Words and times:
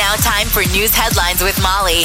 It's 0.00 0.24
now 0.24 0.30
time 0.30 0.46
for 0.46 0.60
news 0.72 0.94
headlines 0.94 1.42
with 1.42 1.60
Molly. 1.60 2.04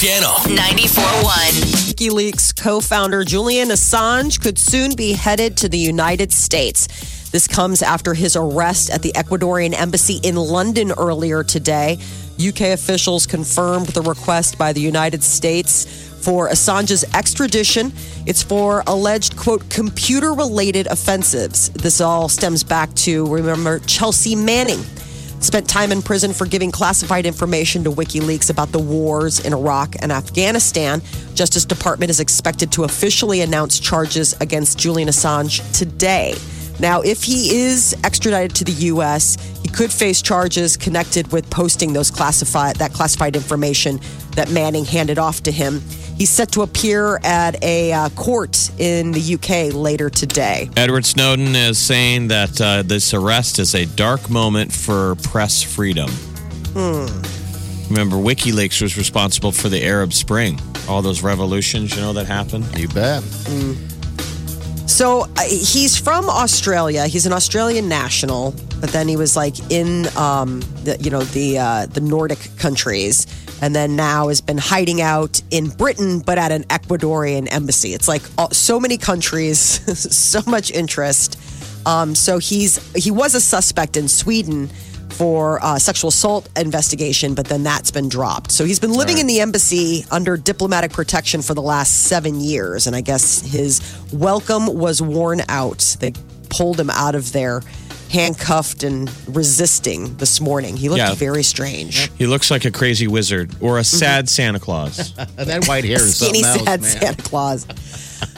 Channel 0.00 0.34
94.1. 0.58 1.92
WikiLeaks 1.92 2.60
co 2.60 2.80
founder 2.80 3.22
Julian 3.22 3.68
Assange 3.68 4.40
could 4.40 4.58
soon 4.58 4.96
be 4.96 5.12
headed 5.12 5.56
to 5.58 5.68
the 5.68 5.78
United 5.78 6.32
States. 6.32 6.88
This 7.30 7.46
comes 7.46 7.80
after 7.80 8.12
his 8.12 8.34
arrest 8.34 8.90
at 8.90 9.02
the 9.02 9.12
Ecuadorian 9.12 9.72
embassy 9.72 10.18
in 10.24 10.34
London 10.34 10.90
earlier 10.98 11.44
today. 11.44 11.98
UK 12.44 12.72
officials 12.72 13.24
confirmed 13.28 13.86
the 13.90 14.02
request 14.02 14.58
by 14.58 14.72
the 14.72 14.80
United 14.80 15.22
States 15.22 15.84
for 16.24 16.48
Assange's 16.48 17.04
extradition. 17.14 17.92
It's 18.26 18.42
for 18.42 18.82
alleged, 18.88 19.36
quote, 19.36 19.70
computer 19.70 20.32
related 20.32 20.88
offenses. 20.88 21.68
This 21.70 22.00
all 22.00 22.28
stems 22.28 22.64
back 22.64 22.92
to, 22.94 23.32
remember, 23.32 23.78
Chelsea 23.78 24.34
Manning 24.34 24.82
spent 25.42 25.68
time 25.68 25.92
in 25.92 26.02
prison 26.02 26.32
for 26.32 26.46
giving 26.46 26.70
classified 26.70 27.26
information 27.26 27.84
to 27.84 27.90
WikiLeaks 27.90 28.50
about 28.50 28.72
the 28.72 28.78
wars 28.78 29.40
in 29.40 29.52
Iraq 29.52 29.96
and 30.00 30.12
Afghanistan. 30.12 31.02
Justice 31.34 31.64
Department 31.64 32.10
is 32.10 32.20
expected 32.20 32.70
to 32.72 32.84
officially 32.84 33.40
announce 33.40 33.80
charges 33.80 34.34
against 34.40 34.78
Julian 34.78 35.08
Assange 35.08 35.60
today. 35.76 36.34
Now, 36.80 37.00
if 37.02 37.22
he 37.22 37.62
is 37.62 37.94
extradited 38.02 38.56
to 38.56 38.64
the 38.64 38.72
U.S., 38.72 39.36
he 39.62 39.68
could 39.68 39.92
face 39.92 40.22
charges 40.22 40.76
connected 40.76 41.30
with 41.30 41.48
posting 41.50 41.92
those 41.92 42.10
classified 42.10 42.76
that 42.76 42.92
classified 42.92 43.36
information 43.36 44.00
that 44.36 44.50
Manning 44.50 44.84
handed 44.84 45.18
off 45.18 45.42
to 45.44 45.52
him. 45.52 45.80
He's 46.22 46.30
set 46.30 46.52
to 46.52 46.62
appear 46.62 47.18
at 47.24 47.60
a 47.64 47.92
uh, 47.92 48.08
court 48.10 48.70
in 48.78 49.10
the 49.10 49.34
UK 49.34 49.74
later 49.74 50.08
today. 50.08 50.70
Edward 50.76 51.04
Snowden 51.04 51.56
is 51.56 51.78
saying 51.78 52.28
that 52.28 52.60
uh, 52.60 52.82
this 52.82 53.12
arrest 53.12 53.58
is 53.58 53.74
a 53.74 53.86
dark 53.86 54.30
moment 54.30 54.72
for 54.72 55.16
press 55.16 55.64
freedom. 55.64 56.08
Remember, 56.76 58.14
WikiLeaks 58.14 58.80
was 58.80 58.96
responsible 58.96 59.50
for 59.50 59.68
the 59.68 59.84
Arab 59.84 60.12
Spring, 60.12 60.60
all 60.88 61.02
those 61.02 61.24
revolutions, 61.24 61.92
you 61.96 62.00
know, 62.00 62.12
that 62.12 62.26
happened. 62.26 62.66
You 62.78 62.86
bet. 62.86 63.24
So 64.86 65.22
uh, 65.22 65.42
he's 65.48 65.98
from 65.98 66.30
Australia. 66.30 67.08
He's 67.08 67.26
an 67.26 67.32
Australian 67.32 67.88
national, 67.88 68.54
but 68.82 68.90
then 68.90 69.06
he 69.06 69.16
was 69.16 69.36
like 69.36 69.54
in, 69.70 70.08
um, 70.16 70.58
the, 70.82 70.98
you 71.00 71.08
know, 71.08 71.22
the 71.22 71.56
uh, 71.56 71.86
the 71.86 72.00
Nordic 72.00 72.50
countries, 72.58 73.28
and 73.62 73.76
then 73.76 73.94
now 73.94 74.26
has 74.26 74.40
been 74.40 74.58
hiding 74.58 75.00
out 75.00 75.40
in 75.52 75.68
Britain, 75.68 76.18
but 76.18 76.36
at 76.36 76.50
an 76.50 76.64
Ecuadorian 76.64 77.46
embassy. 77.52 77.94
It's 77.94 78.08
like 78.08 78.22
uh, 78.38 78.48
so 78.50 78.80
many 78.80 78.98
countries, 78.98 79.58
so 80.16 80.40
much 80.50 80.72
interest. 80.72 81.38
Um, 81.86 82.16
so 82.16 82.38
he's 82.38 82.92
he 82.94 83.12
was 83.12 83.36
a 83.36 83.40
suspect 83.40 83.96
in 83.96 84.08
Sweden 84.08 84.68
for 85.10 85.62
uh, 85.64 85.78
sexual 85.78 86.08
assault 86.08 86.48
investigation, 86.58 87.34
but 87.34 87.46
then 87.46 87.62
that's 87.62 87.92
been 87.92 88.08
dropped. 88.08 88.50
So 88.50 88.64
he's 88.64 88.80
been 88.80 88.94
living 88.94 89.18
in 89.18 89.28
the 89.28 89.40
embassy 89.40 90.04
under 90.10 90.36
diplomatic 90.36 90.92
protection 90.92 91.40
for 91.40 91.54
the 91.54 91.62
last 91.62 92.06
seven 92.06 92.40
years, 92.40 92.88
and 92.88 92.96
I 92.96 93.00
guess 93.00 93.42
his 93.42 93.80
welcome 94.12 94.66
was 94.66 95.00
worn 95.00 95.42
out. 95.48 95.96
They 96.00 96.14
pulled 96.52 96.78
him 96.78 96.90
out 96.90 97.14
of 97.14 97.32
there, 97.32 97.62
handcuffed 98.12 98.82
and 98.84 99.10
resisting 99.26 100.16
this 100.18 100.40
morning. 100.40 100.76
He 100.76 100.88
looked 100.88 100.98
Yeah. 100.98 101.14
very 101.14 101.42
strange. 101.42 102.10
He 102.18 102.26
looks 102.26 102.50
like 102.50 102.64
a 102.64 102.70
crazy 102.70 103.06
wizard 103.06 103.54
or 103.60 103.78
a 103.78 103.84
sad 103.84 104.28
Santa 104.28 104.60
Claus. 104.60 105.14
that 105.36 105.66
white 105.66 105.84
hair 105.84 105.96
is 105.96 106.16
Skinny 106.16 106.42
something 106.42 106.68
else, 106.68 106.68
sad 106.68 106.82
man. 106.82 106.90
Santa 107.16 107.22
Claus. 107.22 107.64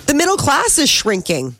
the 0.07 0.15
middle 0.15 0.37
class 0.37 0.79
is 0.79 0.89
shrinking. 0.89 1.57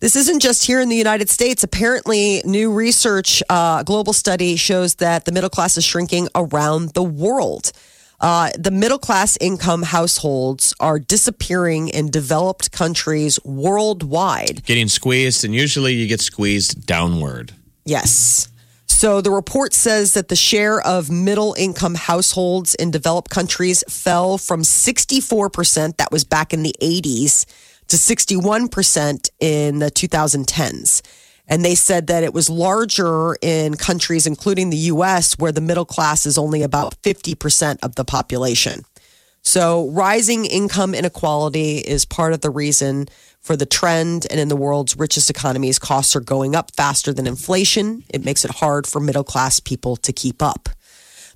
This 0.00 0.14
isn't 0.16 0.40
just 0.40 0.64
here 0.64 0.80
in 0.80 0.88
the 0.88 0.96
United 0.96 1.28
States. 1.28 1.62
Apparently, 1.64 2.40
new 2.44 2.72
research, 2.72 3.42
uh, 3.50 3.82
global 3.82 4.12
study 4.12 4.56
shows 4.56 4.94
that 4.96 5.24
the 5.24 5.32
middle 5.32 5.50
class 5.50 5.76
is 5.76 5.84
shrinking 5.84 6.28
around 6.34 6.90
the 6.94 7.02
world. 7.02 7.72
Uh, 8.20 8.50
the 8.58 8.70
middle 8.70 8.98
class 8.98 9.36
income 9.40 9.82
households 9.82 10.72
are 10.80 10.98
disappearing 10.98 11.88
in 11.88 12.10
developed 12.10 12.72
countries 12.72 13.38
worldwide. 13.44 14.64
Getting 14.64 14.88
squeezed, 14.88 15.44
and 15.44 15.54
usually 15.54 15.94
you 15.94 16.06
get 16.08 16.20
squeezed 16.20 16.86
downward. 16.86 17.52
Yes. 17.88 18.48
So 18.86 19.22
the 19.22 19.30
report 19.30 19.72
says 19.72 20.12
that 20.12 20.28
the 20.28 20.36
share 20.36 20.78
of 20.82 21.10
middle 21.10 21.54
income 21.56 21.94
households 21.94 22.74
in 22.74 22.90
developed 22.90 23.30
countries 23.30 23.82
fell 23.88 24.36
from 24.36 24.60
64%, 24.60 25.96
that 25.96 26.12
was 26.12 26.22
back 26.22 26.52
in 26.52 26.62
the 26.62 26.74
80s, 26.82 27.46
to 27.88 27.96
61% 27.96 29.30
in 29.40 29.78
the 29.78 29.90
2010s. 29.90 31.00
And 31.46 31.64
they 31.64 31.74
said 31.74 32.08
that 32.08 32.24
it 32.24 32.34
was 32.34 32.50
larger 32.50 33.36
in 33.40 33.76
countries, 33.76 34.26
including 34.26 34.68
the 34.68 34.92
US, 34.92 35.38
where 35.38 35.52
the 35.52 35.62
middle 35.62 35.86
class 35.86 36.26
is 36.26 36.36
only 36.36 36.62
about 36.62 37.00
50% 37.02 37.78
of 37.82 37.94
the 37.94 38.04
population. 38.04 38.82
So, 39.48 39.88
rising 39.88 40.44
income 40.44 40.94
inequality 40.94 41.78
is 41.78 42.04
part 42.04 42.34
of 42.34 42.42
the 42.42 42.50
reason 42.50 43.08
for 43.40 43.56
the 43.56 43.64
trend. 43.64 44.26
And 44.30 44.38
in 44.38 44.48
the 44.48 44.56
world's 44.56 44.94
richest 44.98 45.30
economies, 45.30 45.78
costs 45.78 46.14
are 46.14 46.20
going 46.20 46.54
up 46.54 46.70
faster 46.76 47.14
than 47.14 47.26
inflation. 47.26 48.04
It 48.10 48.26
makes 48.26 48.44
it 48.44 48.50
hard 48.50 48.86
for 48.86 49.00
middle 49.00 49.24
class 49.24 49.58
people 49.58 49.96
to 49.96 50.12
keep 50.12 50.42
up. 50.42 50.68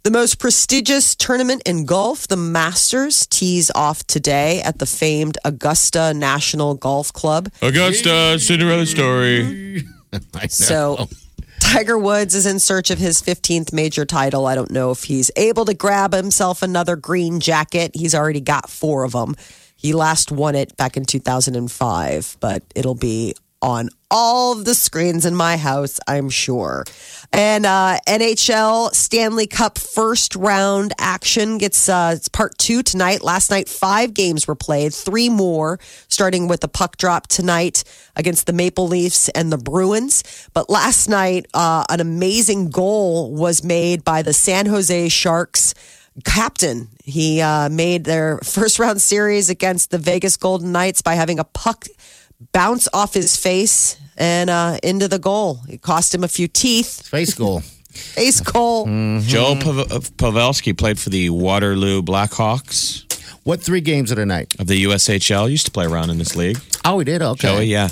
The 0.02 0.10
most 0.10 0.38
prestigious 0.38 1.14
tournament 1.14 1.62
in 1.64 1.86
golf, 1.86 2.28
the 2.28 2.36
Masters, 2.36 3.26
tees 3.28 3.70
off 3.74 4.06
today 4.06 4.60
at 4.60 4.78
the 4.78 4.84
famed 4.84 5.38
Augusta 5.42 6.12
National 6.12 6.74
Golf 6.74 7.14
Club. 7.14 7.48
Augusta, 7.62 8.38
Cinderella 8.38 8.84
story. 8.84 9.86
I 10.12 10.18
know. 10.42 10.46
So 10.48 11.08
Tiger 11.72 11.96
Woods 11.96 12.34
is 12.34 12.44
in 12.44 12.58
search 12.58 12.90
of 12.90 12.98
his 12.98 13.22
15th 13.22 13.72
major 13.72 14.04
title. 14.04 14.44
I 14.44 14.54
don't 14.54 14.70
know 14.70 14.90
if 14.90 15.04
he's 15.04 15.30
able 15.36 15.64
to 15.64 15.72
grab 15.72 16.12
himself 16.12 16.60
another 16.60 16.96
green 16.96 17.40
jacket. 17.40 17.92
He's 17.94 18.14
already 18.14 18.42
got 18.42 18.68
four 18.68 19.04
of 19.04 19.12
them. 19.12 19.36
He 19.74 19.94
last 19.94 20.30
won 20.30 20.54
it 20.54 20.76
back 20.76 20.98
in 20.98 21.06
2005, 21.06 22.36
but 22.40 22.62
it'll 22.74 22.94
be 22.94 23.34
on 23.62 23.88
all 24.10 24.54
the 24.54 24.74
screens 24.74 25.24
in 25.24 25.34
my 25.34 25.56
house, 25.56 25.98
I'm 26.06 26.28
sure. 26.28 26.84
And 27.32 27.64
uh, 27.64 27.98
NHL 28.06 28.92
Stanley 28.94 29.46
Cup 29.46 29.78
first 29.78 30.36
round 30.36 30.92
action 30.98 31.56
gets 31.56 31.88
uh, 31.88 32.12
it's 32.16 32.28
part 32.28 32.58
two 32.58 32.82
tonight. 32.82 33.22
Last 33.22 33.50
night, 33.50 33.70
five 33.70 34.12
games 34.12 34.46
were 34.46 34.54
played, 34.54 34.92
three 34.92 35.30
more, 35.30 35.80
starting 36.08 36.46
with 36.46 36.60
the 36.60 36.68
puck 36.68 36.98
drop 36.98 37.28
tonight 37.28 37.84
against 38.16 38.46
the 38.46 38.52
Maple 38.52 38.86
Leafs 38.86 39.30
and 39.30 39.50
the 39.50 39.56
Bruins. 39.56 40.22
But 40.52 40.68
last 40.68 41.08
night, 41.08 41.46
uh, 41.54 41.84
an 41.88 42.00
amazing 42.00 42.68
goal 42.68 43.32
was 43.32 43.64
made 43.64 44.04
by 44.04 44.20
the 44.20 44.34
San 44.34 44.66
Jose 44.66 45.08
Sharks 45.08 45.74
captain. 46.24 46.88
He 47.02 47.40
uh, 47.40 47.70
made 47.70 48.04
their 48.04 48.38
first 48.44 48.78
round 48.78 49.00
series 49.00 49.48
against 49.48 49.90
the 49.90 49.98
Vegas 49.98 50.36
Golden 50.36 50.72
Knights 50.72 51.00
by 51.00 51.14
having 51.14 51.38
a 51.38 51.44
puck 51.44 51.86
bounce 52.52 52.88
off 52.92 53.14
his 53.14 53.36
face 53.36 53.96
and 54.16 54.50
uh, 54.50 54.78
into 54.82 55.08
the 55.08 55.18
goal. 55.18 55.60
It 55.68 55.82
cost 55.82 56.14
him 56.14 56.24
a 56.24 56.28
few 56.28 56.48
teeth. 56.48 57.06
Face 57.08 57.34
goal. 57.34 57.60
Face 57.92 58.40
goal. 58.40 58.86
Joe 59.20 59.54
Pav- 59.60 60.16
Pavelski 60.16 60.76
played 60.76 60.98
for 60.98 61.10
the 61.10 61.28
Waterloo 61.28 62.00
Blackhawks 62.02 63.04
What 63.44 63.60
three 63.62 63.82
games 63.82 64.10
of 64.10 64.16
the 64.16 64.24
night? 64.24 64.54
of 64.58 64.66
the 64.66 64.84
USHL. 64.84 65.50
Used 65.50 65.66
to 65.66 65.72
play 65.72 65.84
around 65.86 66.08
in 66.10 66.16
this 66.18 66.34
league. 66.34 66.58
Oh, 66.86 66.98
he 66.98 67.04
did. 67.04 67.20
Okay. 67.20 67.48
Joey, 67.48 67.64
yeah. 67.66 67.88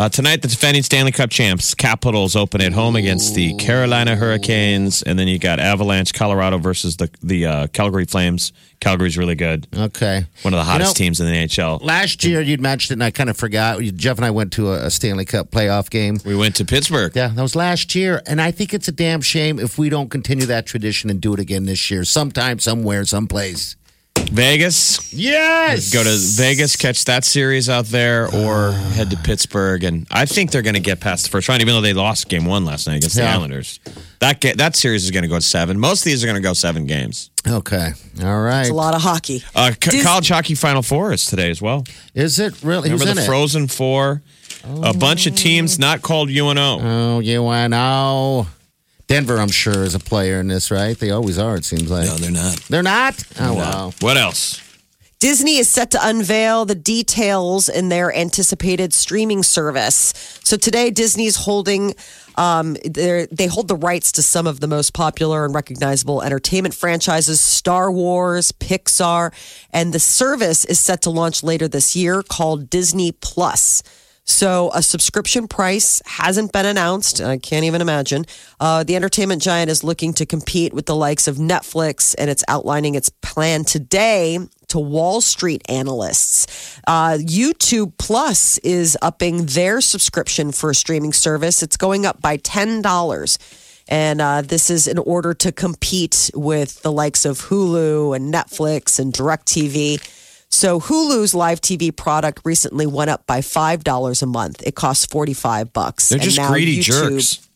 Uh, 0.00 0.08
tonight, 0.08 0.40
the 0.40 0.48
defending 0.48 0.82
Stanley 0.82 1.12
Cup 1.12 1.28
champs, 1.28 1.74
Capitals, 1.74 2.34
open 2.34 2.62
at 2.62 2.72
home 2.72 2.96
against 2.96 3.34
the 3.34 3.52
Carolina 3.56 4.16
Hurricanes, 4.16 5.02
and 5.02 5.18
then 5.18 5.28
you 5.28 5.38
got 5.38 5.60
Avalanche, 5.60 6.14
Colorado 6.14 6.56
versus 6.56 6.96
the 6.96 7.10
the 7.22 7.44
uh, 7.44 7.66
Calgary 7.66 8.06
Flames. 8.06 8.54
Calgary's 8.80 9.18
really 9.18 9.34
good, 9.34 9.66
Okay. 9.76 10.24
one 10.40 10.54
of 10.54 10.58
the 10.58 10.64
hottest 10.64 10.98
You 10.98 11.04
know, 11.04 11.06
teams 11.06 11.20
in 11.20 11.26
the 11.26 11.32
NHL. 11.32 11.82
Last 11.84 12.24
year, 12.24 12.40
you'd 12.40 12.62
mentioned 12.62 12.92
it, 12.92 12.94
and 12.94 13.04
I 13.04 13.10
kind 13.10 13.28
of 13.28 13.36
forgot. 13.36 13.78
Jeff 13.82 14.16
and 14.16 14.24
I 14.24 14.30
went 14.30 14.54
to 14.54 14.72
a, 14.72 14.86
a 14.86 14.90
Stanley 14.90 15.26
Cup 15.26 15.50
playoff 15.50 15.90
game. 15.90 16.18
We 16.24 16.34
went 16.34 16.56
to 16.56 16.64
Pittsburgh. 16.64 17.12
Yeah, 17.14 17.28
that 17.28 17.42
was 17.42 17.54
last 17.54 17.94
year. 17.94 18.22
And 18.26 18.40
I 18.40 18.52
think 18.52 18.72
it's 18.72 18.88
a 18.88 18.92
damn 18.92 19.20
shame 19.20 19.58
if 19.58 19.76
we 19.76 19.90
don't 19.90 20.08
continue 20.10 20.46
that 20.46 20.64
tradition 20.64 21.10
and 21.10 21.20
do 21.20 21.34
it 21.34 21.40
again 21.40 21.66
this 21.66 21.90
year, 21.90 22.04
sometime, 22.06 22.58
somewhere, 22.58 23.04
someplace. 23.04 23.76
Vegas. 24.18 25.12
Yes. 25.12 25.92
Go 25.92 26.04
to 26.04 26.16
Vegas, 26.36 26.76
catch 26.76 27.04
that 27.06 27.24
series 27.24 27.68
out 27.68 27.86
there, 27.86 28.26
or 28.32 28.70
head 28.72 29.10
to 29.10 29.16
Pittsburgh. 29.16 29.82
And 29.82 30.06
I 30.10 30.24
think 30.26 30.50
they're 30.52 30.62
going 30.62 30.74
to 30.74 30.80
get 30.80 31.00
past 31.00 31.24
the 31.24 31.30
first 31.30 31.48
round, 31.48 31.60
even 31.62 31.74
though 31.74 31.80
they 31.80 31.92
lost 31.94 32.28
game 32.28 32.44
one 32.44 32.64
last 32.64 32.86
night 32.86 32.96
against 32.98 33.16
the 33.16 33.22
Yeah. 33.22 33.34
Islanders. 33.34 33.80
That 34.20 34.40
ga- 34.40 34.54
that 34.54 34.76
series 34.76 35.04
is 35.04 35.10
going 35.10 35.22
to 35.24 35.28
go 35.28 35.40
seven. 35.40 35.80
Most 35.80 36.00
of 36.02 36.04
these 36.04 36.22
are 36.22 36.26
going 36.26 36.36
to 36.40 36.42
go 36.42 36.52
seven 36.52 36.86
games. 36.86 37.30
Okay. 37.46 37.90
All 38.22 38.40
right. 38.42 38.60
It's 38.62 38.70
a 38.70 38.74
lot 38.74 38.94
of 38.94 39.02
hockey. 39.02 39.42
Uh, 39.54 39.72
c- 39.72 39.90
Dis- 39.90 40.04
college 40.04 40.28
hockey 40.28 40.54
Final 40.54 40.82
Four 40.82 41.12
is 41.12 41.24
today 41.26 41.50
as 41.50 41.60
well. 41.60 41.84
Is 42.14 42.38
it 42.38 42.62
really? 42.62 42.90
Remember 42.90 43.06
Who's 43.06 43.14
the 43.16 43.20
in 43.22 43.26
Frozen 43.26 43.68
Four? 43.68 44.22
A 44.82 44.92
bunch 44.92 45.26
of 45.26 45.34
teams 45.34 45.78
not 45.78 46.02
called 46.02 46.28
UNO. 46.28 46.78
it? 46.78 46.82
Oh, 46.84 47.18
you 47.20 47.42
want 47.42 47.70
know. 47.70 48.46
Denver, 49.10 49.38
I'm 49.40 49.50
sure, 49.50 49.82
is 49.82 49.96
a 49.96 49.98
player 49.98 50.38
in 50.38 50.46
this, 50.46 50.70
right? 50.70 50.96
They 50.96 51.10
always 51.10 51.36
are. 51.36 51.56
It 51.56 51.64
seems 51.64 51.90
like 51.90 52.06
No, 52.06 52.14
they're 52.14 52.30
not. 52.30 52.56
they're 52.68 52.82
not. 52.84 53.20
Oh 53.40 53.54
wow. 53.54 53.92
What 53.98 54.16
else? 54.16 54.62
Disney 55.18 55.56
is 55.58 55.68
set 55.68 55.90
to 55.90 55.98
unveil 56.00 56.64
the 56.64 56.76
details 56.76 57.68
in 57.68 57.88
their 57.88 58.14
anticipated 58.16 58.94
streaming 58.94 59.42
service. 59.42 60.14
So 60.44 60.56
today, 60.56 60.90
Disney's 60.92 61.34
holding. 61.34 61.96
Um, 62.36 62.76
they're- 62.84 63.26
they 63.32 63.46
hold 63.48 63.66
the 63.66 63.74
rights 63.74 64.12
to 64.12 64.22
some 64.22 64.46
of 64.46 64.60
the 64.60 64.68
most 64.68 64.94
popular 64.94 65.44
and 65.44 65.52
recognizable 65.56 66.22
entertainment 66.22 66.76
franchises 66.76 67.40
Star 67.40 67.90
Wars, 67.90 68.52
Pixar, 68.52 69.32
and 69.72 69.92
the 69.92 69.98
service 70.00 70.64
is 70.64 70.78
set 70.78 71.02
to 71.02 71.10
launch 71.10 71.42
later 71.42 71.66
this 71.66 71.96
year 71.96 72.22
called 72.22 72.70
Disney 72.70 73.10
Plus. 73.10 73.82
So 74.30 74.70
a 74.72 74.80
subscription 74.80 75.48
price 75.48 76.00
hasn't 76.06 76.52
been 76.52 76.64
announced. 76.64 77.20
I 77.20 77.36
can't 77.36 77.64
even 77.64 77.80
imagine. 77.80 78.26
Uh, 78.60 78.84
the 78.84 78.94
entertainment 78.94 79.42
giant 79.42 79.70
is 79.70 79.82
looking 79.82 80.14
to 80.14 80.24
compete 80.24 80.72
with 80.72 80.86
the 80.86 80.94
likes 80.94 81.26
of 81.26 81.36
Netflix, 81.36 82.14
and 82.16 82.30
it's 82.30 82.44
outlining 82.46 82.94
its 82.94 83.08
plan 83.08 83.64
today 83.64 84.38
to 84.68 84.78
Wall 84.78 85.20
Street 85.20 85.62
analysts. 85.68 86.78
Uh, 86.86 87.18
YouTube 87.18 87.92
Plus 87.98 88.58
is 88.58 88.96
upping 89.02 89.46
their 89.46 89.80
subscription 89.80 90.52
for 90.52 90.70
a 90.70 90.74
streaming 90.76 91.12
service. 91.12 91.60
It's 91.60 91.76
going 91.76 92.06
up 92.06 92.22
by 92.22 92.36
ten 92.36 92.82
dollars. 92.82 93.36
And 93.88 94.20
uh, 94.20 94.42
this 94.42 94.70
is 94.70 94.86
in 94.86 94.98
order 94.98 95.34
to 95.34 95.50
compete 95.50 96.30
with 96.32 96.80
the 96.82 96.92
likes 96.92 97.24
of 97.24 97.40
Hulu 97.40 98.14
and 98.14 98.32
Netflix 98.32 99.00
and 99.00 99.12
DirecTV. 99.12 99.98
So 100.60 100.78
Hulu's 100.78 101.32
live 101.32 101.62
TV 101.62 101.90
product 101.90 102.42
recently 102.44 102.86
went 102.86 103.08
up 103.08 103.26
by 103.26 103.40
five 103.40 103.82
dollars 103.82 104.20
a 104.20 104.26
month. 104.26 104.62
It 104.66 104.74
costs 104.74 105.06
forty 105.06 105.32
five 105.32 105.72
bucks. 105.72 106.10
They're 106.10 106.16
And 106.18 106.22
just 106.22 106.36
now 106.36 106.50
greedy 106.50 106.80
YouTube 106.80 106.84
jerks. 107.12 107.48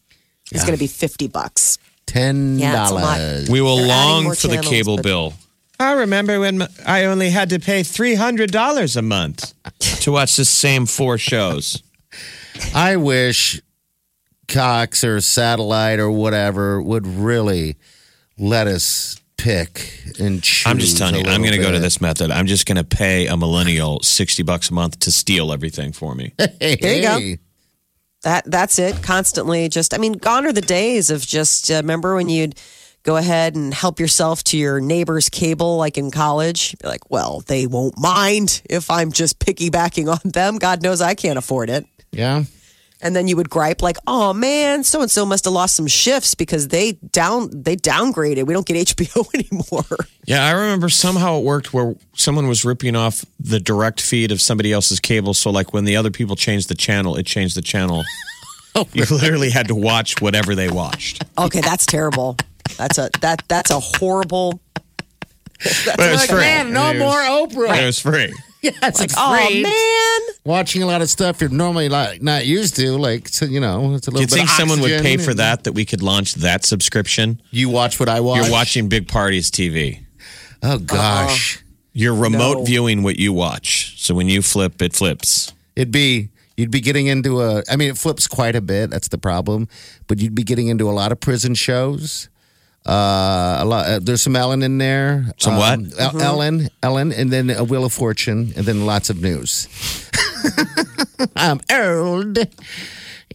Is 0.51 0.63
going 0.63 0.73
to 0.73 0.79
be 0.79 0.87
fifty 0.87 1.29
bucks. 1.29 1.77
Ten 2.07 2.59
Yeah, 2.59 2.81
it's 2.85 2.91
a 2.93 2.95
lot. 2.95 3.19
dollars. 3.19 3.51
We 3.51 3.61
will 3.61 3.77
They're 3.77 3.89
long 3.89 4.25
more 4.25 4.35
for 4.35 4.49
the 4.49 4.57
cable 4.63 4.97
but- 4.97 5.03
bill. 5.03 5.35
I 5.79 5.93
remember 5.93 6.41
when 6.41 6.67
I 6.87 7.05
only 7.05 7.29
had 7.29 7.51
to 7.51 7.59
pay 7.59 7.81
$300 7.83 8.97
a 8.97 9.03
month 9.03 9.53
to 9.81 10.13
watch 10.13 10.37
the 10.37 10.45
same 10.47 10.87
four 10.87 11.19
shows. 11.19 11.83
I 12.75 12.97
wish 12.97 13.61
Cox 14.49 15.05
or 15.05 15.21
satellite 15.21 15.99
or 15.99 16.11
whatever 16.11 16.81
would 16.81 17.07
really 17.07 17.77
let 18.39 18.67
us 18.69 19.21
pick 19.45 20.01
and 20.19 20.43
choose. 20.43 20.67
I'm 20.67 20.79
just 20.79 20.97
telling 20.97 21.17
you, 21.17 21.31
I'm 21.31 21.43
going 21.43 21.53
to 21.53 21.59
go 21.59 21.71
to 21.71 21.79
this 21.79 22.01
method. 22.01 22.31
I'm 22.31 22.47
just 22.47 22.65
going 22.65 22.79
to 22.79 22.85
pay 22.85 23.27
a 23.27 23.37
millennial 23.37 24.01
60 24.01 24.43
bucks 24.43 24.71
a 24.71 24.73
month 24.75 25.01
to 25.01 25.13
steal 25.13 25.53
everything 25.53 25.93
for 25.93 26.15
me. 26.15 26.33
Hey, 26.61 26.77
There 26.77 26.97
you 26.97 27.37
go. 27.37 27.43
That 28.23 28.45
that's 28.51 28.79
it. 28.79 29.03
Constantly, 29.03 29.69
just 29.69 29.93
I 29.93 29.99
mean, 29.99 30.15
gone 30.15 30.47
are 30.47 30.53
the 30.53 30.63
days 30.63 31.11
of 31.11 31.21
just 31.21 31.71
uh, 31.71 31.75
remember 31.75 32.15
when 32.15 32.31
you'd 32.31 32.59
go 33.03 33.19
ahead 33.19 33.55
and 33.55 33.75
help 33.75 34.01
yourself 34.01 34.43
to 34.45 34.57
your 34.57 34.81
neighbor's 34.81 35.29
cable, 35.29 35.77
like 35.77 35.99
in 35.99 36.11
college. 36.11 36.73
You'd 36.73 36.83
be 36.83 36.89
like, 36.89 37.11
well, 37.11 37.41
they 37.47 37.67
won't 37.67 37.99
mind 37.99 38.63
if 38.71 38.91
I'm 38.91 39.13
just 39.13 39.39
piggybacking 39.41 40.11
on 40.11 40.31
them. 40.31 40.57
God 40.57 40.83
knows 40.83 41.03
I 41.03 41.15
can't 41.15 41.37
afford 41.37 41.69
it. 41.69 41.85
Yeah. 42.13 42.45
And 43.05 43.15
then 43.15 43.29
you 43.29 43.37
would 43.37 43.51
gripe 43.51 43.83
like, 43.83 43.99
"Oh 44.07 44.33
man, 44.33 44.83
so 44.83 45.03
and 45.03 45.11
so 45.11 45.25
must 45.27 45.45
have 45.45 45.53
lost 45.53 45.77
some 45.77 45.87
shifts 45.87 46.35
because 46.35 46.69
they 46.69 46.93
down 47.13 47.51
they 47.53 47.77
downgraded. 47.77 48.47
We 48.47 48.55
don't 48.55 48.67
get 48.67 48.89
HBO 48.97 49.27
anymore." 49.35 50.07
Yeah, 50.27 50.43
I 50.45 50.53
remember 50.53 50.89
somehow 50.89 51.37
it 51.39 51.45
worked 51.45 51.75
where 51.75 51.95
someone 52.15 52.49
was 52.49 52.65
ripping 52.65 52.97
off 52.97 53.23
the 53.39 53.61
direct 53.61 54.01
feed 54.01 54.33
of 54.33 54.41
somebody 54.41 54.73
else's 54.73 55.01
cable. 55.01 55.35
So, 55.35 55.51
like 55.51 55.75
when 55.75 55.85
the 55.85 55.97
other 55.97 56.11
people 56.11 56.35
changed 56.35 56.69
the 56.69 56.75
channel, 56.75 57.15
it 57.17 57.27
changed 57.27 57.57
the 57.57 57.63
channel. 57.63 58.03
oh 58.75 58.89
you 58.95 59.05
literally 59.11 59.51
had 59.51 59.69
to 59.69 59.75
watch 59.75 60.21
whatever 60.23 60.55
they 60.55 60.71
watched. 60.71 61.23
Okay, 61.37 61.61
that's 61.61 61.85
terrible. 61.85 62.37
That's 62.79 62.97
a 62.97 63.11
that 63.21 63.43
that's 63.49 63.71
a 63.71 63.79
horrible. 63.81 64.61
But 65.63 66.01
it 66.01 66.11
was 66.11 66.21
Like, 66.23 66.31
free. 66.31 66.41
man, 66.41 66.73
no 66.73 66.89
was- 66.91 66.99
more 66.99 67.21
Oprah. 67.67 67.83
It 67.83 67.87
was 67.87 67.99
free. 68.01 68.33
Yes, 68.83 69.01
it's 69.01 69.01
like, 69.01 69.11
Oh 69.17 69.63
man, 69.63 70.37
Watching 70.45 70.83
a 70.83 70.87
lot 70.87 71.03
of 71.03 71.11
stuff 71.11 71.41
you're 71.41 71.51
normally 71.51 71.89
like 71.89 72.23
not 72.23 72.47
used 72.47 72.77
to, 72.77 72.97
like 72.99 73.29
so, 73.29 73.45
you 73.45 73.61
know, 73.61 73.95
it's 73.95 74.07
a 74.09 74.11
little. 74.11 74.19
Do 74.19 74.21
you 74.23 74.27
bit 74.27 74.31
think 74.31 74.49
of 74.49 74.57
someone 74.57 74.81
would 74.81 74.93
oxygen 74.93 75.19
pay 75.19 75.23
for 75.23 75.35
that? 75.35 75.65
That 75.65 75.73
we 75.73 75.85
could 75.85 76.03
launch 76.03 76.35
that 76.37 76.65
subscription? 76.65 77.41
You 77.51 77.69
watch 77.69 77.99
what 78.01 78.09
I 78.09 78.21
watch. 78.21 78.43
You're 78.43 78.51
watching 78.53 78.89
Big 78.89 79.09
Parties 79.09 79.51
TV. 79.51 80.05
Oh 80.63 80.79
gosh, 80.79 81.57
uh-huh. 81.57 81.65
You're 81.93 82.15
remote 82.15 82.59
No. 82.59 82.65
viewing 82.65 83.03
what 83.03 83.19
you 83.19 83.33
watch. 83.33 84.01
So 84.03 84.15
when 84.15 84.29
you 84.29 84.43
flip, 84.43 84.81
it 84.83 84.95
flips. 84.95 85.53
it'd 85.77 85.93
be 85.93 86.31
you'd 86.57 86.71
be 86.71 86.81
getting 86.81 87.07
into 87.07 87.41
a. 87.43 87.63
I 87.71 87.77
mean, 87.77 87.91
it 87.91 87.99
flips 87.99 88.27
quite 88.27 88.57
a 88.57 88.61
bit. 88.61 88.91
That's 88.91 89.09
the 89.09 89.19
problem. 89.19 89.69
But 90.07 90.21
you'd 90.21 90.35
be 90.35 90.43
getting 90.43 90.69
into 90.69 90.89
a 90.89 90.93
lot 90.93 91.13
of 91.13 91.21
prison 91.21 91.55
shows. 91.55 92.29
Uh, 92.87 93.59
a 93.61 93.65
lot. 93.65 93.87
Uh, 93.87 93.99
there's 94.03 94.21
some 94.23 94.37
Ellen 94.37 94.63
in 94.63 94.79
there. 94.79 95.27
Some 95.39 95.57
what? 95.57 95.79
Um, 95.79 95.91
El- 95.99 96.21
Ellen, 96.23 96.69
Ellen, 96.83 97.13
and 97.13 97.31
then 97.33 97.51
a 97.51 97.65
Wheel 97.65 97.85
of 97.85 97.93
Fortune, 97.93 98.53
and 98.57 98.67
then 98.67 98.85
lots 98.85 99.09
of 99.11 99.23
news. 99.23 99.69
I'm 101.37 101.61
old. 101.73 102.39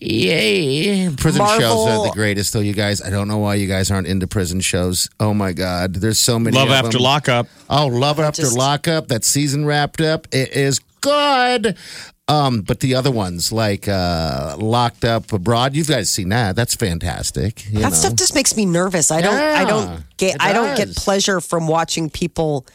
Yay. 0.02 1.10
Prison 1.16 1.46
shows 1.46 1.88
are 1.88 2.04
the 2.08 2.12
greatest, 2.14 2.54
though, 2.54 2.60
you 2.62 2.74
guys. 2.74 3.02
I 3.02 3.10
don't 3.10 3.28
know 3.28 3.40
why 3.40 3.56
you 3.56 3.68
guys 3.68 3.92
aren't 3.92 4.08
into 4.08 4.28
prison 4.28 4.62
shows. 4.62 5.10
Oh, 5.20 5.34
my 5.34 5.52
God. 5.52 5.96
There's 5.96 6.20
so 6.20 6.40
many. 6.40 6.56
Love 6.56 6.70
of 6.70 6.76
after 6.76 6.92
them. 6.94 7.02
lockup. 7.02 7.48
Oh, 7.70 7.88
Love 7.88 8.20
After 8.20 8.44
just- 8.44 8.58
Lockup. 8.58 9.08
That 9.08 9.24
season 9.26 9.66
wrapped 9.66 10.00
up. 10.00 10.28
It 10.32 10.54
is 10.56 10.80
good. 11.02 11.76
Um, 12.30 12.62
but 12.62 12.80
the 12.80 12.94
other 12.94 13.10
ones, 13.10 13.52
like 13.52 13.88
uh, 13.88 14.56
Locked 14.60 15.04
Up 15.04 15.34
Abroad, 15.34 15.76
you 15.76 15.84
guys 15.84 16.12
seen 16.12 16.30
that? 16.30 16.56
That's 16.56 16.76
fantastic. 16.76 17.66
you 17.66 17.80
that 17.80 17.90
know. 17.90 17.96
stuff 17.96 18.16
just 18.16 18.36
makes 18.36 18.56
me 18.56 18.66
nervous. 18.66 19.10
I 19.10 19.22
don't. 19.22 19.34
I 19.36 19.66
don't 19.66 20.04
get. 20.18 20.38
I 20.40 20.54
don't 20.54 20.78
get 20.78 20.96
pleasure 20.96 21.42
from 21.42 21.68
watching 21.68 22.10
people 22.10 22.68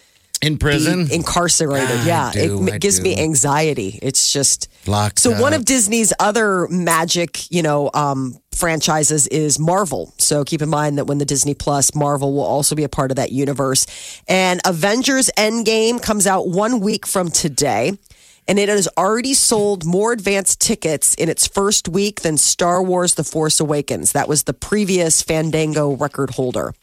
in 0.43 0.59
prison. 0.59 1.09
incarcerated. 1.11 1.89
I 1.89 2.05
yeah, 2.05 2.31
do, 2.33 2.67
it 2.67 2.75
I 2.75 2.79
gives 2.79 3.01
me 3.01 3.19
anxiety. 3.19 3.99
It's 4.03 4.33
just 4.33 4.69
Locked 4.87 5.21
so. 5.21 5.41
One 5.41 5.53
of 5.53 5.65
Disney's 5.65 6.13
other 6.19 6.67
magic, 6.69 7.51
you 7.51 7.63
know, 7.63 7.91
um, 7.95 8.39
franchises 8.53 9.27
is 9.29 9.59
Marvel. 9.59 10.13
So 10.19 10.45
keep 10.45 10.63
in 10.63 10.69
mind 10.69 10.99
that 10.99 11.07
when 11.07 11.19
the 11.19 11.25
Disney 11.25 11.55
Plus, 11.55 11.95
Marvel 11.95 12.33
will 12.33 12.45
also 12.45 12.75
be 12.75 12.85
a 12.85 12.89
part 12.89 13.11
of 13.11 13.17
that 13.17 13.33
universe. 13.33 13.87
And 14.29 14.61
Avengers 14.65 15.31
Endgame 15.39 16.03
comes 16.03 16.27
out 16.27 16.49
one 16.49 16.81
week 16.81 17.07
from 17.07 17.31
today. 17.31 17.99
And 18.47 18.59
it 18.59 18.69
has 18.69 18.89
already 18.97 19.35
sold 19.35 19.85
more 19.85 20.13
advanced 20.13 20.61
tickets 20.61 21.15
in 21.15 21.29
its 21.29 21.47
first 21.47 21.89
week 21.89 22.21
than 22.21 22.37
Star 22.37 22.83
Wars 22.83 23.15
The 23.15 23.25
Force 23.25 23.59
Awakens. 23.61 24.13
That 24.13 24.29
was 24.29 24.45
the 24.45 24.53
previous 24.53 25.23
Fandango 25.23 25.97
record 25.97 26.31
holder. 26.31 26.75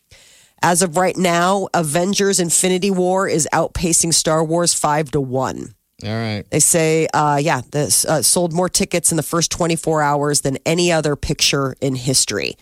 As 0.63 0.81
of 0.81 0.97
right 0.97 1.17
now, 1.17 1.67
Avengers 1.73 2.39
Infinity 2.39 2.91
War 2.91 3.27
is 3.27 3.47
outpacing 3.51 4.13
Star 4.13 4.43
Wars 4.43 4.73
5 4.73 5.11
to 5.11 5.21
1. 5.21 5.75
All 6.03 6.09
right. 6.09 6.43
They 6.49 6.59
say, 6.59 7.07
uh, 7.13 7.39
yeah, 7.41 7.61
this 7.71 8.05
uh, 8.05 8.21
sold 8.21 8.53
more 8.53 8.69
tickets 8.69 9.11
in 9.11 9.17
the 9.17 9.23
first 9.23 9.51
24 9.51 10.01
hours 10.01 10.41
than 10.41 10.57
any 10.65 10.91
other 10.91 11.15
picture 11.15 11.75
in 11.81 11.95
history. 11.95 12.57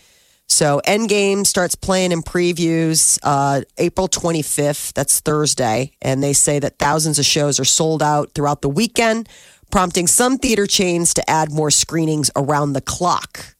So 0.51 0.81
Endgame 0.85 1.45
starts 1.45 1.75
playing 1.75 2.11
in 2.11 2.21
previews 2.23 3.19
uh, 3.23 3.61
April 3.77 4.07
25th. 4.07 4.93
That's 4.93 5.19
Thursday. 5.19 5.91
And 6.01 6.23
they 6.23 6.33
say 6.33 6.57
that 6.59 6.79
thousands 6.79 7.19
of 7.19 7.25
shows 7.25 7.59
are 7.59 7.65
sold 7.65 8.01
out 8.01 8.31
throughout 8.33 8.61
the 8.63 8.69
weekend, 8.69 9.29
prompting 9.71 10.07
some 10.07 10.37
theater 10.39 10.65
chains 10.65 11.13
to 11.13 11.29
add 11.29 11.51
more 11.51 11.69
screenings 11.71 12.31
around 12.35 12.73
the 12.73 12.81
clock. 12.81 13.55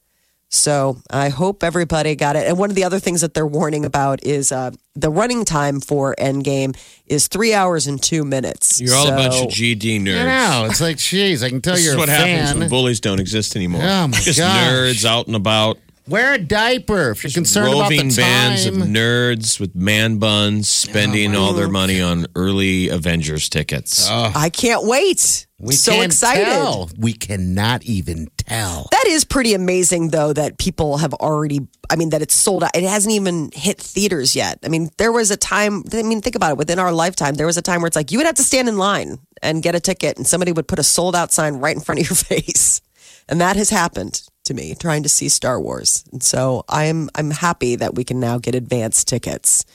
So 0.51 0.97
I 1.11 1.29
hope 1.29 1.63
everybody 1.63 2.15
got 2.15 2.35
it. 2.35 2.47
And 2.47 2.57
one 2.57 2.71
of 2.71 2.75
the 2.75 2.83
other 2.83 2.97
things 2.97 3.21
that 3.21 3.35
they're 3.35 3.45
warning 3.45 3.85
about 3.85 4.23
is 4.23 4.51
uh, 4.51 4.71
the 4.95 5.11
running 5.11 5.45
time 5.45 5.79
for 5.79 6.15
Endgame 6.17 6.75
is 7.05 7.27
three 7.27 7.53
hours 7.53 7.85
and 7.85 8.01
two 8.01 8.25
minutes. 8.25 8.81
You're 8.81 8.95
all 8.95 9.09
a 9.09 9.11
bunch 9.15 9.35
of 9.35 9.49
GD 9.49 10.01
nerds. 10.01 10.23
I 10.23 10.25
know. 10.25 10.65
It's 10.65 10.81
like, 10.81 10.97
jeez, 10.97 11.43
I 11.43 11.49
can 11.49 11.61
tell 11.61 11.75
This 11.75 11.85
you're 11.85 11.93
is 11.93 11.99
what 11.99 12.09
a 12.09 12.13
happens 12.13 12.49
fan. 12.49 12.59
when 12.61 12.69
bullies 12.69 12.99
don't 12.99 13.19
exist 13.19 13.55
anymore. 13.55 13.83
Oh, 13.85 14.07
my 14.07 14.17
Just 14.17 14.39
gosh. 14.39 14.67
nerds 14.71 15.05
out 15.05 15.27
and 15.27 15.35
about. 15.35 15.77
Wear 16.09 16.33
a 16.33 16.39
diaper 16.39 17.11
if 17.11 17.23
you're 17.23 17.29
concerned 17.29 17.71
about 17.71 17.89
the 17.89 17.97
Roving 17.97 18.15
bands 18.15 18.65
of 18.65 18.73
nerds 18.73 19.59
with 19.59 19.75
man 19.75 20.17
buns 20.17 20.67
spending 20.67 21.35
all 21.35 21.53
their 21.53 21.67
money 21.67 22.01
on 22.01 22.25
early 22.33 22.89
Avengers 22.89 23.47
tickets. 23.47 24.09
I 24.09 24.49
can't 24.49 24.87
wait. 24.87 25.45
we 25.59 25.75
so 25.75 25.91
can't 25.91 26.05
excited. 26.05 26.45
Tell. 26.45 26.89
We 26.97 27.13
cannot 27.13 27.83
even 27.83 28.27
tell. 28.37 28.87
That 28.91 29.05
is 29.05 29.23
pretty 29.23 29.53
amazing, 29.53 30.09
though, 30.09 30.33
that 30.33 30.57
people 30.57 30.97
have 30.97 31.13
already, 31.13 31.67
I 31.91 31.95
mean, 31.95 32.09
that 32.09 32.23
it's 32.23 32.33
sold 32.33 32.63
out. 32.63 32.75
It 32.75 32.83
hasn't 32.85 33.13
even 33.13 33.51
hit 33.53 33.77
theaters 33.79 34.35
yet. 34.35 34.57
I 34.63 34.67
mean, 34.69 34.89
there 34.97 35.11
was 35.11 35.29
a 35.29 35.37
time, 35.37 35.83
I 35.93 36.01
mean, 36.01 36.21
think 36.21 36.35
about 36.35 36.53
it. 36.53 36.57
Within 36.57 36.79
our 36.79 36.91
lifetime, 36.91 37.35
there 37.35 37.45
was 37.45 37.57
a 37.57 37.61
time 37.61 37.81
where 37.81 37.87
it's 37.87 37.95
like 37.95 38.11
you 38.11 38.17
would 38.17 38.25
have 38.25 38.35
to 38.35 38.43
stand 38.43 38.67
in 38.67 38.79
line 38.79 39.19
and 39.43 39.61
get 39.61 39.75
a 39.75 39.79
ticket, 39.79 40.17
and 40.17 40.25
somebody 40.25 40.51
would 40.53 40.67
put 40.67 40.79
a 40.79 40.83
sold 40.83 41.15
out 41.15 41.31
sign 41.31 41.57
right 41.57 41.75
in 41.75 41.83
front 41.83 42.01
of 42.01 42.09
your 42.09 42.15
face. 42.39 42.81
And 43.27 43.39
that 43.41 43.57
has 43.57 43.69
happened 43.69 44.23
to 44.45 44.53
me 44.53 44.75
trying 44.75 45.03
to 45.03 45.09
see 45.09 45.29
Star 45.29 45.59
Wars. 45.59 46.03
And 46.11 46.21
so 46.23 46.63
I'm, 46.69 47.09
I'm 47.15 47.31
happy 47.31 47.75
that 47.75 47.95
we 47.95 48.03
can 48.03 48.19
now 48.19 48.37
get 48.39 48.55
advance 48.55 49.03
tickets. 49.03 49.65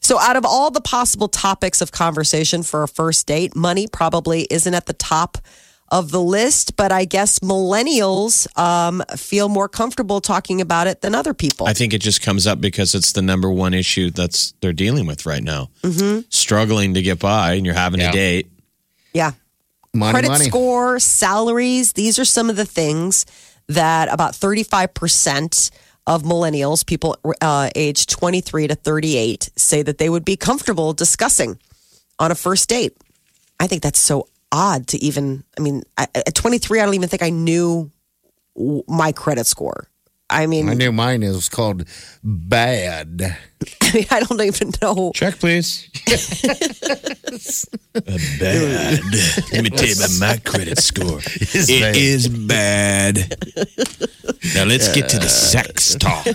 So, 0.00 0.18
out 0.18 0.36
of 0.36 0.44
all 0.44 0.70
the 0.70 0.82
possible 0.82 1.28
topics 1.28 1.80
of 1.80 1.90
conversation 1.90 2.62
for 2.62 2.82
a 2.82 2.88
first 2.88 3.26
date, 3.26 3.56
money 3.56 3.86
probably 3.90 4.46
isn't 4.50 4.74
at 4.74 4.84
the 4.84 4.92
top 4.92 5.38
of 5.88 6.10
the 6.10 6.20
list, 6.20 6.76
but 6.76 6.92
I 6.92 7.06
guess 7.06 7.38
millennials 7.38 8.46
um, 8.58 9.02
feel 9.16 9.48
more 9.48 9.66
comfortable 9.68 10.20
talking 10.20 10.60
about 10.60 10.86
it 10.88 11.00
than 11.00 11.14
other 11.14 11.32
people. 11.32 11.66
I 11.66 11.72
think 11.72 11.94
it 11.94 12.02
just 12.02 12.20
comes 12.20 12.46
up 12.46 12.60
because 12.60 12.94
it's 12.94 13.12
the 13.12 13.22
number 13.22 13.50
one 13.50 13.72
issue 13.72 14.10
that's 14.10 14.52
they're 14.60 14.74
dealing 14.74 15.06
with 15.06 15.24
right 15.24 15.42
now. 15.42 15.70
Mm-hmm. 15.82 16.20
Struggling 16.28 16.92
to 16.94 17.00
get 17.02 17.18
by, 17.18 17.54
and 17.54 17.64
you're 17.64 17.74
having 17.74 18.00
Yeah. 18.00 18.10
a 18.10 18.12
date. 18.12 18.50
yeah. 19.14 19.32
Money, 19.94 20.12
Credit 20.12 20.28
money. 20.28 20.44
score, 20.46 20.98
salaries, 20.98 21.92
these 21.92 22.18
are 22.18 22.24
some 22.24 22.50
of 22.50 22.56
the 22.56 22.64
things 22.66 23.24
that 23.68 24.12
about 24.12 24.32
35% 24.32 25.70
of 26.06 26.22
millennials, 26.22 26.86
people 26.86 27.16
uh, 27.40 27.70
aged 27.74 28.10
23 28.10 28.68
to 28.68 28.74
38, 28.74 29.50
say 29.56 29.82
that 29.82 29.98
they 29.98 30.08
would 30.08 30.24
be 30.24 30.36
comfortable 30.36 30.92
discussing 30.92 31.58
on 32.18 32.30
a 32.30 32.34
first 32.34 32.68
date. 32.68 32.96
I 33.58 33.66
think 33.66 33.82
that's 33.82 33.98
so 33.98 34.28
odd 34.52 34.86
to 34.88 34.98
even, 34.98 35.44
I 35.58 35.62
mean, 35.62 35.82
at 35.96 36.34
23, 36.34 36.80
I 36.80 36.84
don't 36.84 36.94
even 36.94 37.08
think 37.08 37.22
I 37.22 37.30
knew 37.30 37.90
my 38.86 39.12
credit 39.12 39.46
score. 39.46 39.88
I 40.34 40.46
mean, 40.46 40.68
I 40.68 40.74
knew 40.74 40.90
mine 40.92 41.22
is 41.22 41.48
called 41.48 41.84
bad. 42.22 43.36
I 44.10 44.20
don't 44.20 44.40
even 44.40 44.72
know. 44.82 45.12
Check, 45.14 45.38
please. 45.38 45.88
bad. 48.40 49.00
Let 49.52 49.62
me 49.62 49.70
tell 49.70 49.86
you 49.86 49.94
about 49.94 50.10
my 50.18 50.40
credit 50.44 50.78
score. 50.78 51.20
It's 51.24 51.68
It 51.68 51.80
bad. 51.80 51.96
is 51.96 52.28
bad. 52.28 53.16
Now 54.54 54.64
let's 54.64 54.92
get 54.94 55.08
to 55.10 55.18
the 55.18 55.28
sex 55.28 55.94
talk. 55.94 56.26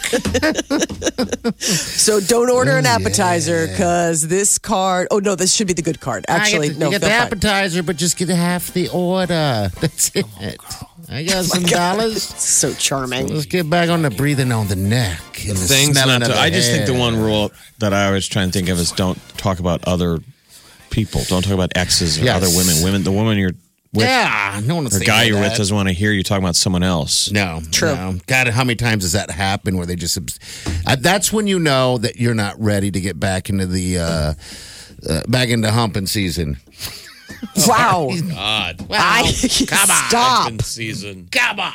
So 1.60 2.20
don't 2.20 2.50
order 2.50 2.78
an 2.78 2.86
oh, 2.88 2.90
appetizer 2.90 3.68
because 3.68 4.28
this 4.28 4.58
card. 4.58 5.10
Oh 5.12 5.20
no, 5.20 5.36
this 5.36 5.54
should 5.54 5.68
be 5.68 5.74
the 5.74 5.82
good 5.82 6.00
card. 6.00 6.26
Actually, 6.28 6.68
I 6.68 6.70
get, 6.70 6.74
the- 6.76 6.80
no, 6.80 6.86
you 6.88 6.92
get 6.94 7.02
the 7.02 7.08
fine. 7.08 7.22
appetizer, 7.22 7.84
but 7.84 7.98
just 7.98 8.18
get 8.18 8.30
half 8.30 8.74
the 8.74 8.88
order. 8.90 9.70
That's 9.82 10.12
oh, 10.16 10.24
it. 10.40 10.60
I 11.12 11.24
got 11.24 11.46
some 11.46 11.64
dollars. 11.64 12.24
So 12.40 12.74
charming. 12.74 13.28
Let's 13.28 13.46
get 13.46 13.70
back 13.70 13.90
on 13.90 14.02
the 14.02 14.10
breathing 14.10 14.52
on 14.52 14.68
the 14.68 14.76
neck 14.76 15.20
and 15.48 15.56
the 15.58 15.66
Things 15.68 15.92
smelling 15.98 16.20
not 16.20 16.22
of 16.24 16.28
to, 16.30 16.34
the 16.34 16.40
I 16.40 16.50
just 16.50 16.70
think 16.72 16.86
the 16.88 16.94
head. 16.94 17.00
one 17.00 17.16
rule 17.18 17.52
that 17.80 17.94
I 17.94 18.08
always 18.08 18.28
try 18.28 18.44
and 18.44 18.52
think 18.52 18.70
of 18.70 18.78
is 18.80 18.92
don't 18.92 19.18
talk 19.38 19.60
about 19.60 19.84
other 19.88 20.20
people. 20.90 21.22
Don't 21.28 21.44
talk 21.44 21.54
about 21.54 21.72
exes 21.76 22.20
or 22.20 22.24
Yes. 22.26 22.36
other 22.44 22.56
women. 22.56 22.84
Women, 22.84 23.04
the 23.04 23.12
woman 23.12 23.38
you're 23.38 23.52
with, 23.94 24.06
Yeah, 24.06 24.60
no 24.66 24.76
one 24.76 24.84
wants 24.86 24.98
or 24.98 25.00
to 25.00 25.06
guy 25.06 25.24
you're 25.24 25.40
with 25.40 25.56
doesn't 25.56 25.76
want 25.76 25.88
to 25.88 25.94
hear 25.94 26.12
you 26.12 26.22
talking 26.24 26.44
about 26.44 26.56
someone 26.56 26.84
else. 26.84 27.32
No, 27.32 27.62
True. 27.72 27.96
no. 27.96 28.16
God, 28.28 28.48
how 28.50 28.64
many 28.64 28.76
times 28.76 29.04
does 29.04 29.14
that 29.14 29.32
happen 29.32 29.78
where 29.78 29.86
they 29.86 29.96
just? 29.96 30.18
Uh, 30.86 30.96
that's 31.00 31.32
when 31.34 31.48
you 31.48 31.60
know 31.60 31.98
that 32.00 32.18
you're 32.18 32.36
not 32.36 32.60
ready 32.60 32.92
to 32.92 33.00
get 33.00 33.20
back 33.20 33.50
into 33.50 33.66
the 33.66 33.98
uh, 34.00 34.34
uh, 35.10 35.22
back 35.28 35.50
into 35.50 35.72
humping 35.72 36.06
season. 36.08 36.58
Wow. 37.68 38.10
God, 38.30 38.86
I 38.92 39.32
come 39.68 39.80
on. 39.92 40.10
stop. 40.10 40.62
season. 40.64 41.28
Come 41.32 41.60
on. 41.60 41.74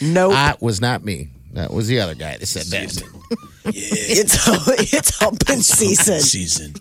Nope. 0.00 0.32
That 0.32 0.62
was 0.62 0.80
not 0.80 1.04
me. 1.04 1.28
That 1.52 1.72
was 1.72 1.88
the 1.88 2.00
other 2.00 2.14
guy 2.14 2.36
that 2.36 2.46
said 2.46 2.66
that. 2.66 3.02
it's 3.64 4.92
it's 4.92 5.18
humping 5.18 5.60
season. 5.60 6.20
Season. 6.20 6.74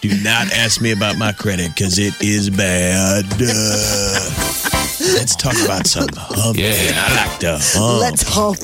Do 0.00 0.08
not 0.22 0.52
ask 0.52 0.80
me 0.80 0.92
about 0.92 1.16
my 1.16 1.32
credit 1.32 1.68
because 1.74 1.98
it 1.98 2.14
is 2.22 2.50
bad. 2.50 3.24
Uh, 3.32 4.30
let's 5.14 5.34
talk 5.36 5.54
about 5.64 5.86
some 5.86 6.08
hump. 6.14 6.56
Yeah, 6.58 6.74
I 6.94 7.26
like 7.28 7.40
the 7.40 7.58
hump. 7.60 8.00
Let's 8.00 8.22
hump. 8.22 8.58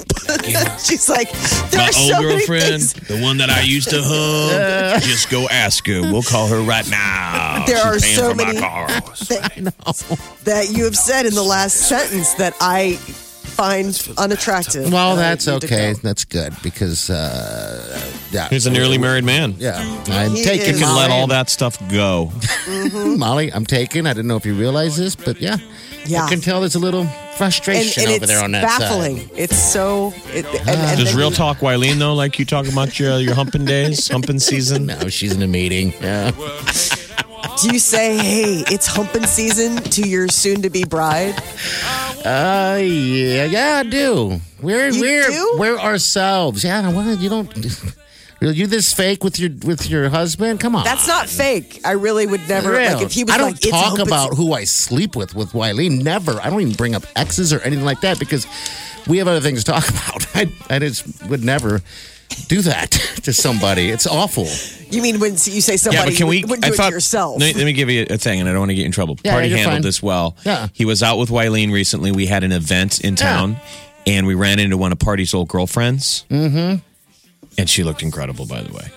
She's 0.84 1.08
like, 1.08 1.30
there 1.70 1.80
my 1.80 1.84
are 1.86 1.96
old 1.96 2.12
so 2.12 2.20
girlfriend, 2.22 2.64
things. 2.82 2.92
the 3.08 3.20
one 3.20 3.38
that 3.38 3.50
I 3.50 3.60
used 3.62 3.88
to 3.90 4.00
hump, 4.02 5.02
just 5.04 5.30
go 5.30 5.48
ask 5.48 5.86
her. 5.86 6.02
We'll 6.02 6.22
call 6.22 6.48
her 6.48 6.60
right 6.60 6.88
now. 6.90 7.64
There 7.66 7.76
She's 7.76 7.86
are 7.86 8.00
paying 8.00 8.16
so 8.16 8.30
for 8.30 8.36
many- 8.36 8.60
my 8.60 8.66
car. 8.66 8.86
that 10.44 10.68
you 10.70 10.84
have 10.84 10.96
said 10.96 11.26
in 11.26 11.34
the 11.34 11.42
last 11.42 11.88
sentence 11.88 12.34
that 12.34 12.54
I 12.60 12.96
find 12.96 13.98
unattractive. 14.18 14.92
Well, 14.92 15.16
that's 15.16 15.46
okay. 15.48 15.94
That's 16.02 16.24
good 16.24 16.54
because 16.62 17.10
uh, 17.10 17.81
yeah, 18.32 18.48
He's 18.48 18.66
a 18.66 18.70
nearly 18.70 18.98
married 18.98 19.24
man. 19.24 19.54
Yeah, 19.58 19.78
I'm 20.08 20.32
He 20.32 20.42
taking. 20.44 20.74
You 20.74 20.80
can 20.80 20.96
let 20.96 21.10
Molly. 21.10 21.20
all 21.20 21.26
that 21.28 21.48
stuff 21.50 21.78
go. 21.90 22.32
Molly, 22.92 23.52
I'm 23.52 23.66
taking. 23.66 24.06
I 24.06 24.12
didn't 24.14 24.26
know 24.28 24.36
if 24.36 24.46
you 24.46 24.54
realize 24.54 24.96
this, 24.96 25.14
but 25.14 25.40
yeah, 25.40 25.58
Yeah. 26.06 26.24
I 26.24 26.28
can 26.30 26.40
tell 26.40 26.60
there's 26.60 26.74
a 26.74 26.78
little 26.80 27.02
And, 27.02 27.34
frustration 27.36 28.02
and 28.04 28.12
over 28.12 28.24
it's 28.24 28.26
there 28.32 28.42
on 28.42 28.52
that 28.52 28.62
baffling. 28.62 29.18
side. 29.18 29.30
It's 29.36 29.58
so. 29.58 30.12
It, 30.32 30.44
and, 30.46 30.68
and 30.70 30.98
Does 30.98 31.10
then 31.10 31.16
real 31.16 31.30
you- 31.30 31.36
talk, 31.36 31.58
Wileen, 31.58 31.98
though, 31.98 32.14
like 32.14 32.38
you 32.38 32.44
talk 32.44 32.66
about 32.68 32.98
your 32.98 33.18
your 33.18 33.34
humping 33.34 33.64
days, 33.64 34.08
humping 34.08 34.38
season? 34.50 34.86
No, 34.86 35.08
she's 35.08 35.32
in 35.32 35.42
a 35.42 35.46
meeting. 35.48 35.92
Yeah. 36.00 36.30
Do 37.60 37.70
you 37.72 37.78
say, 37.78 38.16
"Hey, 38.16 38.64
it's 38.74 38.86
humping 38.86 39.26
season" 39.26 39.76
to 39.76 40.08
your 40.08 40.26
soon-to-be 40.28 40.84
bride? 40.84 41.34
Uh, 42.24 42.78
yeah, 42.80 43.44
yeah, 43.44 43.82
I 43.84 43.88
do. 43.88 44.40
We're 44.62 44.88
You 44.88 45.00
we're 45.00 45.28
do? 45.28 45.54
we're 45.58 45.78
ourselves. 45.78 46.64
Yeah, 46.64 46.88
what 46.92 47.18
you 47.20 47.28
don't. 47.28 47.48
Are 48.42 48.52
you 48.52 48.66
this 48.66 48.92
fake 48.92 49.22
with 49.24 49.38
your 49.38 49.50
with 49.64 49.88
your 49.88 50.08
husband? 50.08 50.60
Come 50.60 50.74
on, 50.76 50.84
That's 50.84 51.06
not 51.06 51.28
fake. 51.28 51.80
I 51.84 51.92
really 51.92 52.26
would 52.26 52.46
never. 52.48 52.72
Real. 52.72 52.94
Like 52.94 53.02
if 53.06 53.12
he 53.12 53.24
was 53.24 53.34
I 53.34 53.38
don't 53.38 53.52
like, 53.52 53.60
talk 53.60 53.84
humping 53.96 54.06
about 54.06 54.34
who 54.34 54.52
I 54.52 54.64
sleep 54.64 55.14
with 55.16 55.34
with 55.34 55.52
Wileen. 55.52 56.02
Never. 56.02 56.40
I 56.40 56.50
don't 56.50 56.60
even 56.60 56.74
bring 56.74 56.94
up 56.94 57.04
exes 57.16 57.52
or 57.52 57.60
anything 57.60 57.84
like 57.84 58.00
that 58.02 58.18
because 58.18 58.46
we 59.06 59.18
have 59.18 59.28
other 59.28 59.40
things 59.40 59.64
to 59.64 59.72
talk 59.72 59.88
about. 59.88 60.26
I 60.34 60.52
I 60.68 60.78
just 60.80 61.24
would 61.28 61.44
never 61.44 61.80
do 62.48 62.62
that 62.62 62.90
to 63.24 63.32
somebody. 63.32 63.90
It's 63.90 64.06
awful. 64.06 64.46
You 64.90 65.02
mean 65.02 65.20
when 65.20 65.32
you 65.32 65.38
say 65.60 65.74
Yeah, 65.74 65.76
somebody? 65.76 66.10
but 66.10 66.16
can 66.18 66.26
we? 66.26 66.38
you 66.38 66.44
I 66.52 66.56
do 66.56 66.72
it 66.72 66.76
thott- 66.76 66.90
yourself. 66.92 67.38
Let 67.40 67.54
me, 67.54 67.58
let 67.60 67.64
me 67.66 67.72
give 67.72 67.90
you 67.90 68.06
a 68.10 68.18
thing, 68.18 68.40
and 68.40 68.48
I 68.48 68.52
don't 68.52 68.60
want 68.62 68.70
to 68.70 68.74
get 68.74 68.86
in 68.86 68.92
trouble. 68.92 69.18
Yeah, 69.24 69.32
Party 69.32 69.48
you're 69.48 69.58
handled 69.58 69.74
fine. 69.76 69.82
this 69.82 70.02
well. 70.02 70.36
Yeah. 70.44 70.68
He 70.72 70.84
was 70.84 71.02
out 71.02 71.18
with 71.18 71.28
Wileen 71.30 71.72
recently. 71.72 72.10
We 72.12 72.26
had 72.26 72.42
an 72.44 72.52
event 72.52 73.00
in 73.02 73.14
town, 73.16 73.56
and 74.06 74.26
we 74.26 74.34
ran 74.34 74.58
into 74.58 74.76
one 74.76 74.92
of 74.92 74.98
Party's 74.98 75.32
old 75.32 75.48
girlfriends. 75.48 76.24
Mm-hmm. 76.30 76.82
And 77.58 77.68
she 77.68 77.82
looked 77.84 78.02
incredible, 78.02 78.46
by 78.46 78.62
the 78.62 78.72
way. 78.72 78.90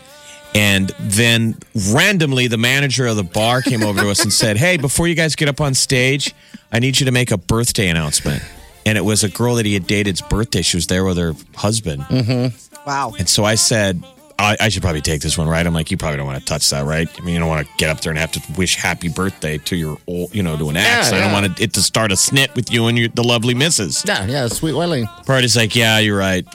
And 0.55 0.89
then 0.99 1.57
randomly, 1.91 2.47
the 2.47 2.57
manager 2.57 3.05
of 3.07 3.17
the 3.17 3.23
bar 3.23 3.61
came 3.61 3.83
over 3.83 3.99
to 4.01 4.09
us 4.09 4.23
and 4.23 4.31
said, 4.31 4.55
Hey, 4.55 4.77
before 4.77 5.07
you 5.07 5.13
guys 5.13 5.35
get 5.35 5.49
up 5.49 5.59
on 5.59 5.73
stage, 5.73 6.33
I 6.71 6.79
need 6.79 6.99
you 6.99 7.05
to 7.05 7.11
make 7.11 7.31
a 7.31 7.37
birthday 7.37 7.89
announcement. 7.89 8.41
And 8.85 8.97
it 8.97 9.01
was 9.01 9.23
a 9.23 9.29
girl 9.29 9.55
that 9.55 9.65
he 9.65 9.73
had 9.73 9.85
dated's 9.85 10.21
birthday. 10.21 10.61
She 10.61 10.77
was 10.77 10.87
there 10.87 11.03
with 11.03 11.17
her 11.17 11.33
husband. 11.55 12.03
Mm-hmm. 12.03 12.87
wow. 12.87 13.13
And 13.19 13.27
so 13.27 13.43
I 13.43 13.55
said, 13.55 14.01
I, 14.37 14.55
I 14.59 14.69
should 14.69 14.81
probably 14.81 15.01
take 15.01 15.21
this 15.21 15.37
one, 15.37 15.47
right? 15.47 15.65
I'm 15.65 15.73
like, 15.73 15.91
you 15.91 15.97
probably 15.97 16.17
don't 16.17 16.25
want 16.25 16.39
to 16.39 16.45
touch 16.45 16.69
that, 16.69 16.85
right? 16.85 17.09
I 17.17 17.23
mean, 17.23 17.33
you 17.33 17.39
don't 17.39 17.49
want 17.49 17.65
to 17.65 17.73
get 17.77 17.89
up 17.89 18.01
there 18.01 18.11
and 18.11 18.19
have 18.19 18.31
to 18.33 18.41
wish 18.57 18.75
happy 18.75 19.09
birthday 19.09 19.57
to 19.59 19.75
your, 19.75 19.97
old, 20.07 20.33
you 20.35 20.43
know, 20.43 20.57
to 20.57 20.69
an 20.69 20.77
ex. 20.77 21.11
Yeah, 21.11 21.17
I 21.17 21.21
don't 21.21 21.31
want 21.31 21.59
it 21.59 21.73
to 21.73 21.81
start 21.81 22.11
a 22.11 22.15
snit 22.15 22.53
with 22.55 22.71
you 22.71 22.87
and 22.87 22.97
your, 22.97 23.07
the 23.09 23.23
lovely 23.23 23.53
missus. 23.53 24.03
Yeah, 24.05 24.25
yeah, 24.25 24.47
sweet 24.47 24.73
Wileen. 24.73 25.07
Party's 25.25 25.55
like, 25.55 25.75
yeah, 25.75 25.99
you're 25.99 26.17
right. 26.17 26.45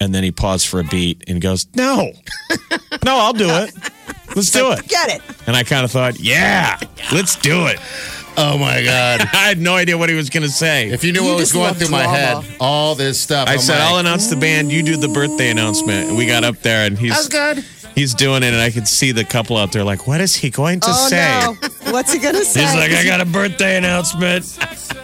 And 0.00 0.14
then 0.14 0.24
he 0.24 0.32
paused 0.32 0.66
for 0.68 0.80
a 0.80 0.84
beat 0.84 1.24
and 1.28 1.40
goes, 1.42 1.66
no, 1.74 2.10
no, 3.04 3.16
I'll 3.18 3.32
do 3.34 3.48
it. 3.50 3.74
Let's 4.34 4.50
do 4.50 4.72
it. 4.72 4.88
Get 4.88 5.10
it? 5.10 5.22
And 5.46 5.54
I 5.54 5.62
kind 5.62 5.84
of 5.84 5.90
thought, 5.90 6.18
yeah, 6.18 6.78
let's 7.12 7.36
do 7.36 7.66
it. 7.66 7.78
Oh 8.36 8.56
my 8.56 8.82
god. 8.82 9.20
I 9.34 9.48
had 9.48 9.58
no 9.58 9.74
idea 9.74 9.98
what 9.98 10.08
he 10.08 10.14
was 10.14 10.30
going 10.30 10.44
to 10.44 10.48
say. 10.48 10.88
If 10.88 11.04
you 11.04 11.12
knew 11.12 11.20
You 11.22 11.26
what 11.26 11.32
was 11.34 11.42
just 11.50 11.52
going 11.52 11.66
love 11.66 11.76
through 11.78 11.88
my 11.90 12.04
drama. 12.04 12.42
head, 12.42 12.56
all 12.60 12.94
this 12.94 13.20
stuff. 13.20 13.48
I 13.48 13.54
I'm 13.54 13.58
said, 13.58 13.78
like, 13.78 13.88
I'll 13.90 13.98
announce 13.98 14.30
the 14.30 14.36
band. 14.36 14.72
You 14.72 14.82
do 14.82 14.96
the 14.96 15.08
birthday 15.08 15.50
announcement. 15.50 16.08
And 16.08 16.16
we 16.16 16.26
got 16.26 16.44
up 16.44 16.56
there 16.58 16.86
and 16.86 16.96
he's. 16.98 17.10
That's 17.10 17.28
good. 17.28 17.64
He's 18.00 18.14
doing 18.14 18.42
it, 18.42 18.54
and 18.54 18.56
I 18.62 18.70
could 18.70 18.88
see 18.88 19.12
the 19.12 19.24
couple 19.24 19.58
out 19.58 19.72
there 19.72 19.84
like, 19.84 20.06
what 20.06 20.22
is 20.22 20.34
he 20.34 20.48
going 20.48 20.80
to 20.80 20.86
Oh 20.88 21.08
say? 21.10 21.18
no! 21.44 21.92
What's 21.92 22.10
he 22.14 22.18
gonna 22.18 22.42
say? 22.44 22.62
He's 22.62 22.74
like, 22.74 22.92
I 22.92 23.04
got 23.04 23.20
a 23.20 23.26
birthday 23.26 23.76
announcement. 23.76 24.56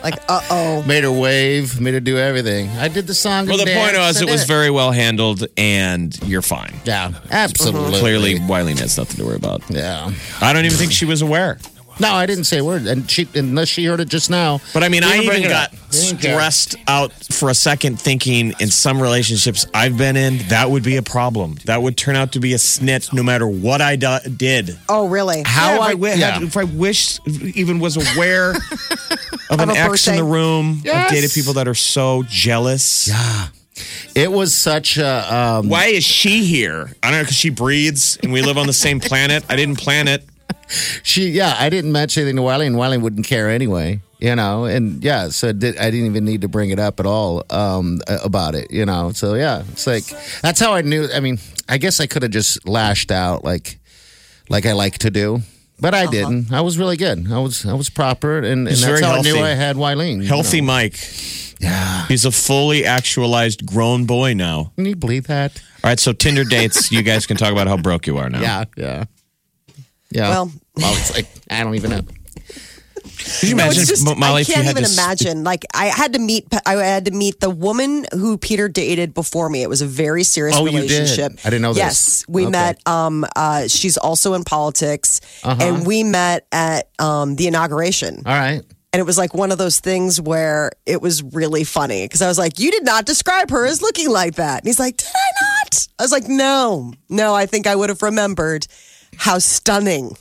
Like, 0.02 0.14
uh 0.30 0.40
oh. 0.50 0.82
Made 0.84 1.04
her 1.04 1.12
wave, 1.12 1.78
made 1.78 1.92
her 1.92 2.00
do 2.00 2.16
everything. 2.16 2.70
I 2.70 2.88
did 2.88 3.06
the 3.06 3.12
song. 3.12 3.48
Well, 3.48 3.58
the 3.58 3.70
and 3.70 3.78
point 3.78 3.98
was, 3.98 4.16
I 4.22 4.24
it 4.24 4.30
was 4.30 4.40
did 4.40 4.48
very 4.48 4.70
well 4.70 4.92
handled, 4.92 5.46
and 5.58 6.18
you're 6.26 6.40
fine. 6.40 6.74
Yeah, 6.86 7.12
absolutely. 7.30 7.98
Clearly, 8.00 8.34
Wileen 8.36 8.78
has 8.78 8.96
nothing 8.96 9.16
to 9.18 9.26
worry 9.26 9.36
about. 9.36 9.62
Yeah. 9.68 10.10
I 10.40 10.54
don't 10.54 10.64
even 10.64 10.78
think 10.78 10.90
she 10.92 11.04
was 11.04 11.20
aware. 11.20 11.58
No, 11.98 12.12
I 12.12 12.26
didn't 12.26 12.44
say 12.44 12.58
a 12.58 12.64
word, 12.64 12.86
and 12.86 13.10
she 13.10 13.26
unless 13.34 13.68
she 13.68 13.84
heard 13.86 14.00
it 14.00 14.08
just 14.08 14.28
now. 14.30 14.60
But 14.74 14.82
I 14.84 14.88
mean, 14.88 15.02
I 15.02 15.16
even 15.18 15.42
got 15.42 15.72
up. 15.72 15.80
Didn't 15.90 16.18
care. 16.20 16.32
stressed 16.34 16.76
out 16.88 17.12
for 17.32 17.48
a 17.48 17.54
second 17.54 17.98
thinking 18.00 18.52
in 18.60 18.68
some 18.68 19.00
relationships 19.00 19.66
I've 19.72 19.96
been 19.96 20.16
in, 20.16 20.38
that 20.48 20.70
would 20.70 20.82
be 20.82 20.96
a 20.96 21.02
problem. 21.02 21.56
That 21.64 21.80
would 21.82 21.96
turn 21.96 22.14
out 22.16 22.32
to 22.32 22.40
be 22.40 22.52
a 22.52 22.58
snit 22.58 23.12
no 23.14 23.22
matter 23.22 23.46
what 23.48 23.80
I 23.80 23.96
do- 23.96 24.18
did. 24.36 24.78
Oh, 24.90 25.08
really? 25.08 25.42
How 25.46 25.74
Yeah, 25.74 25.78
I, 25.80 25.84
I, 25.86 25.90
wi- 25.92 26.14
yeah. 26.16 26.42
if 26.42 26.56
I 26.56 26.64
wish 26.64 27.18
even 27.26 27.78
was 27.80 27.96
aware 28.14 28.50
of 29.50 29.60
an 29.60 29.70
Of 29.70 29.76
a 29.76 29.78
ex 29.78 30.06
in 30.06 30.14
birthday. 30.14 30.16
the 30.16 30.24
room, 30.24 30.82
Yes. 30.84 31.06
I've 31.10 31.10
dated 31.16 31.30
people 31.32 31.54
that 31.54 31.66
are 31.68 31.74
so 31.74 32.24
jealous. 32.28 33.08
Yeah. 33.08 33.48
It 34.14 34.32
was 34.32 34.54
such 34.54 34.96
a. 34.98 35.34
Um, 35.34 35.68
Why 35.68 35.86
is 35.86 36.04
she 36.04 36.44
here? 36.44 36.90
I 37.02 37.10
don't 37.10 37.18
know 37.18 37.22
because 37.24 37.36
she 37.36 37.50
breathes 37.50 38.18
and 38.22 38.32
we 38.32 38.40
live 38.42 38.56
on 38.58 38.66
the 38.66 38.72
same 38.72 39.00
planet. 39.00 39.44
I 39.50 39.56
didn't 39.56 39.76
plan 39.78 40.08
it. 40.08 40.24
She, 41.02 41.28
yeah, 41.30 41.56
I 41.58 41.68
didn't 41.68 41.92
mention 41.92 42.22
anything 42.22 42.36
to 42.36 42.42
Wiley, 42.42 42.66
and 42.66 42.76
Wiley 42.76 42.98
wouldn't 42.98 43.26
care 43.26 43.48
anyway. 43.50 44.00
You 44.18 44.34
know, 44.34 44.64
and 44.64 45.04
yeah, 45.04 45.28
so 45.28 45.52
did, 45.52 45.76
I 45.76 45.90
didn't 45.90 46.06
even 46.06 46.24
need 46.24 46.40
to 46.40 46.48
bring 46.48 46.70
it 46.70 46.78
up 46.78 47.00
at 47.00 47.06
all 47.06 47.44
um, 47.50 48.00
about 48.24 48.54
it. 48.54 48.70
You 48.70 48.86
know, 48.86 49.12
so 49.12 49.34
yeah, 49.34 49.62
it's 49.72 49.86
like 49.86 50.04
that's 50.40 50.58
how 50.58 50.72
I 50.72 50.80
knew. 50.80 51.06
I 51.14 51.20
mean, 51.20 51.38
I 51.68 51.76
guess 51.76 52.00
I 52.00 52.06
could 52.06 52.22
have 52.22 52.32
just 52.32 52.66
lashed 52.66 53.10
out 53.10 53.44
like, 53.44 53.78
like 54.48 54.64
I 54.64 54.72
like 54.72 54.96
to 54.98 55.10
do, 55.10 55.40
but 55.78 55.94
I 55.94 56.06
didn't. 56.06 56.50
I 56.50 56.62
was 56.62 56.78
really 56.78 56.96
good. 56.96 57.30
I 57.30 57.38
was, 57.40 57.66
I 57.66 57.74
was 57.74 57.90
proper, 57.90 58.38
and, 58.38 58.46
and 58.46 58.66
that's 58.68 59.00
how 59.00 59.16
I 59.16 59.20
knew. 59.20 59.36
I 59.36 59.50
had 59.50 59.76
Wileen. 59.76 60.22
you 60.22 60.28
Healthy 60.28 60.62
know. 60.62 60.68
Mike. 60.68 60.96
Yeah, 61.58 62.06
He's 62.06 62.24
a 62.26 62.30
fully 62.30 62.84
actualized 62.84 63.64
grown 63.66 64.04
boy 64.04 64.34
now. 64.34 64.72
can 64.76 64.84
you 64.84 64.96
believe 64.96 65.26
that? 65.28 65.62
All 65.82 65.90
right, 65.90 65.98
so 65.98 66.12
Tinder 66.12 66.44
dates, 66.44 66.92
you 66.92 67.02
guys 67.02 67.26
can 67.26 67.36
talk 67.38 67.50
about 67.50 67.66
how 67.66 67.76
broke 67.78 68.06
you 68.06 68.18
are 68.18 68.28
now. 68.28 68.40
Yeah, 68.40 68.64
yeah, 68.76 69.04
yeah. 70.10 70.30
Well- 70.30 70.52
well, 70.76 70.92
it's 70.96 71.14
like 71.14 71.26
I 71.50 71.62
don't 71.64 71.74
even 71.74 71.90
know. 71.90 72.02
Could 73.40 73.48
you 73.50 73.54
No, 73.56 73.64
imagine, 73.64 73.80
it's 73.82 73.90
just, 73.90 74.04
Molly, 74.04 74.20
I 74.22 74.40
if 74.40 74.48
you 74.48 74.54
can't 74.54 74.66
had 74.66 74.72
even 74.72 74.82
this- 74.84 74.96
imagine. 74.98 75.42
Like, 75.44 75.64
I 75.74 75.86
had 75.86 76.12
to 76.14 76.18
meet, 76.18 76.46
I 76.64 76.74
had 76.74 77.06
to 77.06 77.10
meet 77.12 77.40
the 77.40 77.50
woman 77.50 78.04
who 78.12 78.36
Peter 78.38 78.68
dated 78.68 79.14
before 79.14 79.48
me. 79.48 79.62
It 79.62 79.68
was 79.68 79.80
a 79.82 79.86
very 79.86 80.22
serious 80.22 80.56
Oh, 80.56 80.66
you 80.66 80.72
did? 80.72 80.90
relationship. 80.90 81.32
I 81.44 81.50
didn't 81.50 81.62
know 81.62 81.72
this. 81.72 81.78
Yes, 81.78 82.24
we 82.28 82.42
Okay. 82.42 82.50
met. 82.50 82.86
Um, 82.86 83.24
uh, 83.34 83.68
she's 83.68 83.96
also 83.96 84.34
in 84.34 84.44
politics, 84.44 85.20
Uh-huh. 85.44 85.56
and 85.64 85.86
we 85.86 86.02
met 86.04 86.46
at 86.52 86.88
um 86.98 87.36
the 87.36 87.46
inauguration. 87.46 88.22
All 88.26 88.32
right. 88.34 88.62
And 88.92 89.00
it 89.00 89.04
was 89.06 89.18
like 89.18 89.34
one 89.34 89.50
of 89.52 89.58
those 89.58 89.80
things 89.80 90.20
where 90.20 90.72
it 90.86 91.02
was 91.02 91.22
really 91.22 91.64
funny 91.64 92.04
because 92.04 92.22
I 92.22 92.28
was 92.28 92.38
like, 92.38 92.58
You 92.58 92.70
did 92.70 92.84
not 92.84 93.06
describe 93.06 93.50
her 93.50 93.66
as 93.66 93.82
looking 93.82 94.08
like 94.10 94.36
that. 94.36 94.60
And 94.60 94.66
he's 94.66 94.78
like, 94.78 94.96
Did 94.98 95.08
I 95.14 95.44
not? 95.64 95.88
I 95.98 96.02
was 96.02 96.12
like, 96.12 96.28
No, 96.28 96.92
no, 97.08 97.34
I 97.34 97.46
think 97.46 97.66
I 97.66 97.74
would 97.76 97.88
have 97.90 98.02
remembered 98.02 98.66
how 99.18 99.38
stunning 99.38 100.16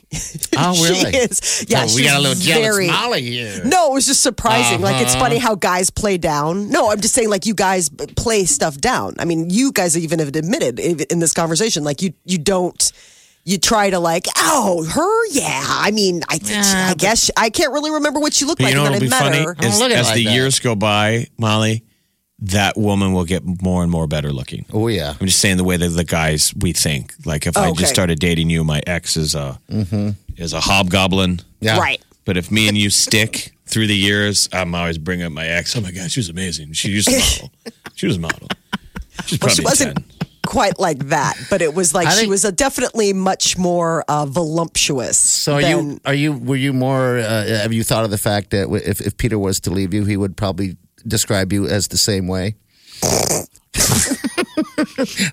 Oh, 0.58 0.74
really? 0.84 1.12
she 1.12 1.18
is. 1.18 1.66
Yeah, 1.68 1.80
Oh, 1.82 1.84
we 1.84 1.90
she's 2.02 2.08
got 2.12 2.18
a 2.18 2.22
little 2.22 2.36
jealous 2.42 2.64
very, 2.66 2.88
Molly 2.88 3.22
here. 3.22 3.62
No, 3.66 3.92
it 3.92 3.94
was 3.96 4.06
just 4.06 4.22
surprising. 4.22 4.82
Like, 4.82 4.96
Uh-huh. 4.96 5.04
it's 5.06 5.16
funny 5.16 5.38
how 5.38 5.56
guys 5.56 5.90
play 5.90 6.18
down. 6.18 6.70
No, 6.70 6.92
I'm 6.92 7.02
just 7.02 7.14
saying, 7.14 7.30
like, 7.30 7.46
you 7.46 7.54
guys 7.54 7.90
play 7.90 8.46
stuff 8.46 8.78
down. 8.78 9.16
I 9.20 9.26
mean, 9.26 9.50
you 9.50 9.72
guys 9.72 9.98
even 9.98 10.20
have 10.20 10.30
admitted 10.30 10.80
in 10.80 11.20
this 11.20 11.34
conversation, 11.34 11.84
like, 11.84 12.02
you, 12.02 12.14
you 12.26 12.38
don't. 12.38 12.92
You 13.48 13.60
try 13.60 13.92
to 13.92 14.00
like, 14.00 14.26
oh, 14.38 14.84
her, 14.86 15.28
yeah. 15.28 15.62
I 15.64 15.92
mean, 15.92 16.24
I 16.28 16.40
think 16.40 16.64
she, 16.64 16.74
I 16.76 16.96
guess 16.98 17.30
I 17.38 17.52
can't 17.52 17.72
really 17.74 17.92
remember 17.92 18.20
what 18.20 18.34
she 18.34 18.44
looked 18.44 18.60
like 18.60 18.72
you 18.72 18.76
know 18.76 18.82
when 18.82 18.94
what'll 18.94 19.06
I 19.06 19.08
be 19.08 19.10
met 19.12 19.22
funny? 19.22 19.46
her. 19.46 19.54
don't 19.54 19.72
Is, 19.72 19.80
look 19.80 19.92
as 19.92 20.08
like 20.08 20.16
the 20.16 20.26
that. 20.26 20.34
years 20.34 20.58
go 20.60 20.74
by, 20.74 21.28
Molly, 21.38 21.84
that 22.52 22.78
woman 22.78 23.14
will 23.14 23.26
get 23.26 23.44
more 23.62 23.82
and 23.84 23.92
more 23.92 24.08
better 24.08 24.32
looking. 24.32 24.66
Oh 24.74 24.88
yeah. 24.88 25.14
I'm 25.20 25.28
just 25.28 25.40
saying 25.40 25.58
the 25.58 25.64
way 25.64 25.78
that 25.78 25.90
the 25.90 26.04
guys 26.04 26.54
we 26.56 26.74
think. 26.74 27.14
Like 27.26 27.48
if 27.48 27.58
I 27.58 27.70
Okay. 27.70 27.82
just 27.82 27.94
started 27.94 28.20
dating 28.20 28.50
you, 28.50 28.64
my 28.64 28.82
ex 28.86 29.18
is 29.18 29.36
a 29.36 29.60
is 30.38 30.54
a 30.54 30.60
hobgoblin. 30.60 31.40
Yeah. 31.62 31.80
Right. 31.80 32.02
But 32.26 32.38
if 32.38 32.52
me 32.52 32.68
and 32.68 32.78
you 32.78 32.90
stick 32.90 33.54
through 33.68 33.88
the 33.88 33.96
years, 33.96 34.50
I'm 34.52 34.74
always 34.76 34.98
bringing 34.98 35.26
up 35.26 35.32
my 35.32 35.46
ex. 35.48 35.76
Oh 35.76 35.82
my 35.82 35.92
god, 35.92 36.12
she 36.12 36.20
was 36.20 36.30
amazing. 36.30 36.74
She 36.74 36.90
used 36.90 37.08
to 37.10 37.18
model. 37.18 37.52
she 37.96 38.08
was 38.08 38.18
a 38.18 38.20
model. 38.20 38.48
She's 39.26 39.40
Well, 39.40 39.50
she 39.56 39.62
wasn't 39.64 39.96
10. 39.98 40.06
quite 40.46 40.78
like 40.80 41.08
that, 41.10 41.36
but 41.50 41.62
it 41.62 41.74
was 41.74 41.94
like 41.94 42.08
I 42.08 42.12
she 42.12 42.18
think- 42.22 42.30
was 42.32 42.46
a 42.46 42.52
definitely 42.52 43.14
much 43.14 43.58
more 43.58 44.04
uh, 44.08 44.26
voluptuous. 44.26 45.18
So 45.18 45.56
are 45.56 45.62
than, 45.62 45.90
you 45.92 46.00
are 46.06 46.14
you 46.14 46.34
were 46.34 46.56
you 46.56 46.74
more 46.74 47.18
uh, 47.20 47.46
have 47.48 47.74
you 47.74 47.84
thought 47.84 48.04
of 48.06 48.12
the 48.12 48.18
fact 48.18 48.50
that 48.52 48.70
if 48.86 49.02
if 49.02 49.18
Peter 49.18 49.40
was 49.40 49.60
to 49.62 49.72
leave 49.72 49.94
you, 49.94 50.06
he 50.06 50.18
would 50.18 50.36
probably 50.38 50.78
describe 51.08 51.54
you 51.54 51.68
as 51.68 51.88
the 51.88 51.98
same 51.98 52.28
way? 52.28 52.56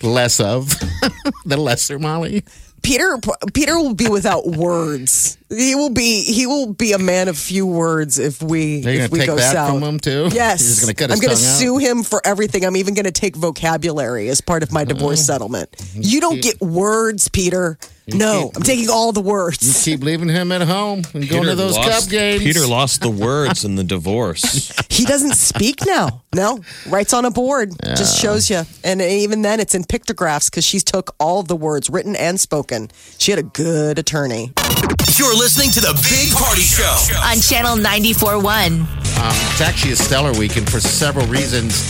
Less 0.02 0.40
of 0.40 0.68
the 1.44 1.56
lesser 1.56 1.98
Molly. 1.98 2.44
Peter? 2.82 3.18
Peter 3.54 3.76
will 3.76 3.94
be 3.94 4.08
without 4.08 4.46
words. 4.46 5.38
He 5.54 5.74
will 5.74 5.90
be. 5.90 6.22
He 6.22 6.46
will 6.46 6.72
be 6.72 6.92
a 6.92 6.98
man 6.98 7.28
of 7.28 7.36
few 7.36 7.66
words 7.66 8.18
if 8.18 8.42
we 8.42 8.84
Are 8.86 8.90
you 8.90 9.00
if 9.02 9.10
we 9.10 9.18
take 9.20 9.28
go 9.28 9.36
that 9.36 9.52
south. 9.52 9.70
from 9.70 9.82
him 9.82 10.00
too? 10.00 10.28
Yes, 10.32 10.60
He's 10.60 10.80
gonna 10.80 10.94
cut 10.94 11.10
I'm 11.12 11.18
going 11.18 11.36
to 11.36 11.42
tongue 11.42 11.52
out? 11.52 11.58
sue 11.58 11.78
him 11.78 12.02
for 12.02 12.20
everything. 12.24 12.64
I'm 12.64 12.76
even 12.76 12.94
going 12.94 13.04
to 13.04 13.12
take 13.12 13.36
vocabulary 13.36 14.28
as 14.28 14.40
part 14.40 14.62
of 14.62 14.72
my 14.72 14.84
divorce 14.84 15.20
Mm-hmm. 15.20 15.26
settlement. 15.26 15.90
You 15.94 16.20
don't 16.20 16.40
get 16.42 16.60
words, 16.60 17.28
Peter. 17.28 17.78
No, 18.08 18.50
I'm 18.56 18.62
taking 18.62 18.90
all 18.90 19.12
the 19.12 19.20
words. 19.20 19.62
You 19.62 19.68
words. 19.68 19.84
keep 19.84 20.00
leaving 20.02 20.28
him 20.28 20.50
at 20.50 20.62
home 20.62 21.02
and 21.14 21.28
going 21.28 21.44
to 21.44 21.54
those 21.54 21.76
lost, 21.76 21.90
cup 22.02 22.10
games. 22.10 22.42
Peter 22.42 22.66
lost 22.66 23.00
the 23.00 23.10
words 23.10 23.64
in 23.64 23.76
the 23.76 23.84
divorce. 23.96 24.72
He 24.92 25.06
doesn't 25.06 25.34
speak 25.34 25.86
now. 25.86 26.22
No, 26.34 26.60
writes 26.88 27.12
on 27.14 27.24
a 27.24 27.30
board. 27.30 27.72
Just 27.82 28.20
shows 28.20 28.50
you. 28.50 28.62
And 28.84 29.00
even 29.00 29.40
then, 29.42 29.58
it's 29.58 29.74
in 29.74 29.84
pictographs 29.84 30.50
because 30.50 30.64
she 30.66 30.78
took 30.80 31.14
all 31.18 31.42
the 31.42 31.56
words, 31.56 31.88
written 31.88 32.14
and 32.14 32.38
spoken. 32.38 32.90
She 33.18 33.32
had 33.32 33.38
a 33.38 33.42
good 33.42 33.98
attorney. 33.98 34.52
You're 35.18 35.34
listening 35.42 35.72
to 35.72 35.80
the 35.80 35.92
Big 36.08 36.30
Party 36.38 36.60
Show. 36.62 36.84
on 37.26 37.40
Channel 37.40 37.76
94.1. 37.76 38.46
Um, 38.78 38.84
it's 39.50 39.60
actually 39.60 39.92
a 39.92 39.96
stellar 39.96 40.32
weekend 40.38 40.70
for 40.70 40.78
several 40.78 41.26
reasons. 41.26 41.88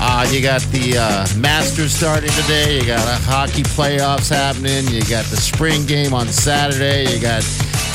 Uh, 0.00 0.24
you 0.30 0.40
got 0.40 0.60
the 0.70 0.96
uh, 0.96 1.26
Masters 1.36 1.92
starting 1.92 2.30
today. 2.30 2.78
You 2.78 2.86
got 2.86 3.00
uh, 3.00 3.18
hockey 3.22 3.62
playoffs 3.64 4.30
happening. 4.30 4.86
You 4.86 5.00
got 5.10 5.24
the 5.26 5.36
spring 5.36 5.86
game 5.86 6.14
on 6.14 6.28
Saturday. 6.28 7.12
You 7.12 7.20
got 7.20 7.42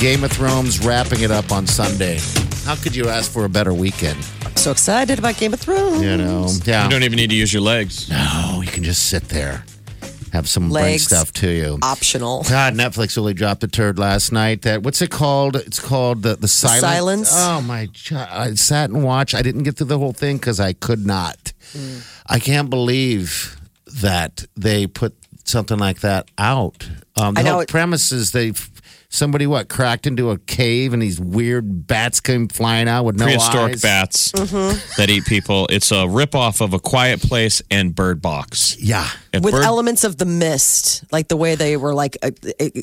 Game 0.02 0.24
of 0.26 0.32
Thrones 0.34 0.84
wrapping 0.86 1.22
it 1.22 1.32
up 1.32 1.52
on 1.54 1.66
Sunday. 1.66 2.20
How 2.66 2.76
could 2.76 2.94
you 2.94 3.08
ask 3.08 3.32
for 3.32 3.46
a 3.46 3.50
better 3.50 3.74
weekend? 3.74 4.22
So 4.56 4.72
excited 4.72 5.18
about 5.18 5.38
Game 5.38 5.54
of 5.54 5.62
Thrones. 5.62 6.02
You 6.02 6.18
know, 6.18 6.50
yeah. 6.66 6.84
You 6.84 6.90
don't 6.90 7.04
even 7.04 7.16
need 7.16 7.30
to 7.30 7.36
use 7.38 7.54
your 7.54 7.62
legs. 7.62 8.10
no, 8.10 8.62
you 8.64 8.70
can 8.70 8.84
just 8.84 9.08
sit 9.08 9.30
there, 9.30 9.64
have 10.34 10.48
some 10.50 10.70
bring 10.70 10.98
stuff 11.00 11.32
to 11.34 11.50
you. 11.50 11.80
Optional. 11.82 12.44
God, 12.44 12.74
Netflix 12.76 13.15
really 13.18 13.34
dropped 13.34 13.63
a 13.63 13.68
turd 13.68 13.98
last 14.00 14.32
night. 14.32 14.62
That 14.63 14.84
what's 14.84 15.02
it 15.02 15.12
called? 15.12 15.56
It's 15.56 15.80
called 15.80 16.24
the 16.24 16.36
the 16.36 16.48
silence. 16.48 16.82
Silence? 16.82 17.30
Oh 17.34 17.62
my! 17.62 17.88
God. 18.10 18.30
I 18.32 18.54
sat 18.56 18.89
and 18.89 19.04
watched. 19.04 19.36
I 19.36 19.42
didn't 19.42 19.63
get 19.63 19.78
through 19.78 19.88
the 19.88 20.00
whole 20.00 20.13
thing 20.13 20.38
because 20.38 20.60
I 20.60 20.74
could 20.74 21.06
not. 21.06 21.54
I 22.28 22.39
can't 22.39 22.70
believe 22.70 23.56
that 24.02 24.46
they 24.56 24.88
put 24.88 25.15
something 25.44 25.78
like 25.80 26.00
that 26.02 26.30
out. 26.38 26.89
Um, 27.15 27.34
the 27.34 27.39
I 27.42 27.44
know 27.44 27.52
whole 27.54 27.62
it- 27.62 27.70
premise 27.70 28.12
is 28.12 28.32
they 28.32 28.54
somebody 29.10 29.48
what 29.48 29.67
cracked 29.69 30.06
into 30.06 30.30
a 30.30 30.38
cave 30.38 30.93
and 30.93 31.02
these 31.02 31.19
weird 31.19 31.88
bats 31.88 32.19
came 32.19 32.48
flying 32.48 32.88
out 32.88 33.06
with 33.06 33.15
no 33.17 33.26
Prehistoric 33.26 33.74
eyes. 33.74 33.82
bats 33.82 34.32
Mm-hmm. 34.34 34.78
that 34.98 35.10
eat 35.10 35.26
people. 35.26 35.67
It's 35.72 35.91
a 35.91 36.06
ripoff 36.06 36.62
of 36.62 36.74
A 36.74 36.80
Quiet 36.80 37.22
Place 37.22 37.62
and 37.72 37.93
Bird 37.95 38.22
Box. 38.22 38.78
Yeah. 38.80 39.10
If 39.34 39.43
With 39.43 39.54
Bird- 39.56 39.63
elements 39.65 40.04
of 40.04 40.17
the 40.17 40.26
mist, 40.26 41.04
like 41.12 41.28
the 41.28 41.38
way 41.38 41.56
they 41.56 41.76
were 41.76 41.93
like 41.93 42.17
uh, 42.22 42.28
uh, 42.28 42.32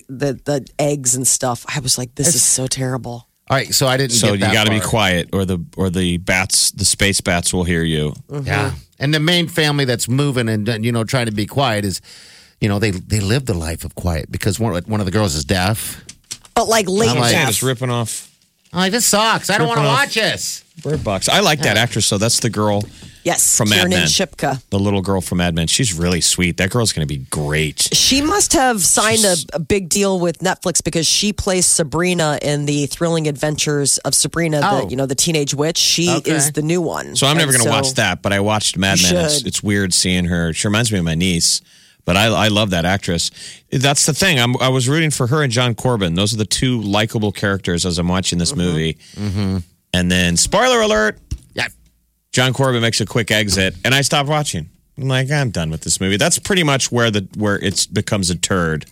the 0.08 0.40
the 0.44 0.66
eggs 0.78 1.14
and 1.14 1.26
stuff. 1.26 1.64
I 1.72 1.80
was 1.80 1.96
like, 1.96 2.14
this 2.16 2.34
is 2.34 2.42
so 2.42 2.66
terrible. 2.66 3.28
All 3.48 3.56
right, 3.56 3.72
so 3.72 3.86
I 3.86 3.96
didn't. 3.96 4.10
so 4.14 4.36
get 4.36 4.48
you 4.48 4.52
got 4.52 4.64
to 4.64 4.70
be 4.72 4.80
quiet, 4.80 5.28
or 5.32 5.44
the 5.44 5.64
or 5.76 5.88
the 5.88 6.16
bats, 6.18 6.72
the 6.72 6.84
space 6.84 7.20
bats, 7.20 7.54
will 7.54 7.62
hear 7.62 7.84
you. 7.84 8.12
Yeah. 8.42 8.72
And 8.98 9.14
the 9.14 9.20
main 9.20 9.46
family 9.46 9.84
that's 9.84 10.08
moving 10.08 10.48
and 10.48 10.84
you 10.84 10.90
know 10.90 11.04
trying 11.04 11.26
to 11.26 11.32
be 11.32 11.46
quiet 11.46 11.84
is, 11.84 12.00
you 12.60 12.68
know, 12.68 12.80
they 12.80 12.90
they 12.90 13.20
live 13.20 13.46
the 13.46 13.54
life 13.54 13.84
of 13.84 13.94
quiet 13.94 14.32
because 14.32 14.58
one 14.58 14.74
one 14.86 14.98
of 14.98 15.06
the 15.06 15.12
girls 15.12 15.36
is 15.36 15.44
deaf. 15.44 16.02
But 16.56 16.68
like 16.68 16.88
late 16.88 17.10
I'm 17.10 17.18
like- 17.18 17.32
Yeah, 17.32 17.40
death. 17.40 17.48
just 17.50 17.62
ripping 17.62 17.90
off 17.90 18.28
I'm 18.72 18.80
like 18.80 18.92
this 18.92 19.06
sucks. 19.06 19.48
I 19.48 19.58
don't 19.58 19.68
want 19.68 19.78
to 19.78 19.82
Ripping 19.82 19.92
off- 19.94 20.00
watch 20.06 20.14
this. 20.14 20.64
Bird 20.82 21.02
Box. 21.04 21.28
I 21.30 21.40
like 21.40 21.60
that 21.60 21.76
actress. 21.78 22.04
So 22.04 22.18
that's 22.18 22.40
the 22.40 22.50
girl, 22.50 22.84
yes, 23.24 23.56
From 23.56 23.70
Mad 23.70 23.76
Kiernan 23.76 23.98
Men. 24.00 24.06
Shipka. 24.08 24.60
the 24.68 24.78
little 24.78 25.00
girl 25.00 25.22
from 25.22 25.38
Mad 25.38 25.54
Men. 25.54 25.68
She's 25.68 25.94
really 25.94 26.20
sweet. 26.20 26.58
That 26.58 26.68
girl's 26.68 26.92
going 26.92 27.06
to 27.08 27.14
be 27.14 27.24
great. 27.30 27.88
She 27.94 28.20
must 28.20 28.52
have 28.52 28.82
signed 28.82 29.24
a, 29.24 29.36
a 29.54 29.58
big 29.58 29.88
deal 29.88 30.20
with 30.20 30.40
Netflix 30.40 30.84
because 30.84 31.06
she 31.06 31.32
plays 31.32 31.64
Sabrina 31.64 32.38
in 32.42 32.66
the 32.66 32.84
Thrilling 32.86 33.26
Adventures 33.26 33.96
of 33.98 34.14
Sabrina, 34.14 34.60
Oh. 34.62 34.84
the 34.84 34.90
you 34.90 34.96
know 34.96 35.06
the 35.06 35.14
teenage 35.14 35.54
witch. 35.54 35.78
She 35.78 36.10
Okay. 36.10 36.32
is 36.32 36.52
the 36.52 36.62
new 36.62 36.82
one. 36.82 37.16
So 37.16 37.26
I'm 37.26 37.38
never 37.38 37.52
And 37.54 37.62
going 37.62 37.72
to 37.72 37.82
so- 37.84 37.88
watch 37.88 37.94
that, 37.94 38.20
but 38.20 38.34
I 38.34 38.40
watched 38.40 38.76
Mad 38.76 39.00
You 39.00 39.14
Men. 39.14 39.24
It's, 39.24 39.38
should. 39.38 39.46
it's 39.46 39.62
weird 39.62 39.94
seeing 39.94 40.26
her. 40.26 40.52
She 40.52 40.68
reminds 40.68 40.92
me 40.92 40.98
of 40.98 41.04
my 41.06 41.14
niece, 41.14 41.62
but 42.06 42.16
I, 42.16 42.26
I 42.26 42.48
love 42.48 42.70
that 42.70 42.86
actress. 42.86 43.30
That's 43.70 44.06
the 44.06 44.14
thing. 44.14 44.40
I'm, 44.40 44.56
I 44.62 44.68
was 44.70 44.88
rooting 44.88 45.10
for 45.10 45.26
her 45.26 45.42
and 45.42 45.52
John 45.52 45.74
Corbett. 45.74 46.14
Those 46.14 46.32
are 46.32 46.38
the 46.38 46.46
two 46.46 46.80
likable 46.80 47.32
characters 47.32 47.84
as 47.84 47.98
I'm 47.98 48.08
watching 48.08 48.38
this 48.38 48.52
mm-hmm. 48.52 48.60
movie. 48.60 48.94
Mm-hmm. 49.14 49.58
And 49.92 50.10
then, 50.10 50.38
spoiler 50.38 50.80
alert, 50.80 51.18
Yeah. 51.52 51.66
John 52.32 52.54
Corbett 52.54 52.80
makes 52.80 53.00
a 53.00 53.06
quick 53.06 53.30
exit, 53.30 53.74
and 53.84 53.94
I 53.94 54.00
stopped 54.00 54.28
watching. 54.28 54.70
I'm 54.96 55.08
like, 55.08 55.30
I'm 55.30 55.50
done 55.50 55.70
with 55.70 55.82
this 55.82 56.00
movie. 56.00 56.16
That's 56.16 56.38
pretty 56.38 56.62
much 56.62 56.90
where 56.90 57.10
the 57.10 57.28
where 57.36 57.58
it 57.58 57.88
becomes 57.92 58.30
a 58.30 58.36
turd. 58.36 58.86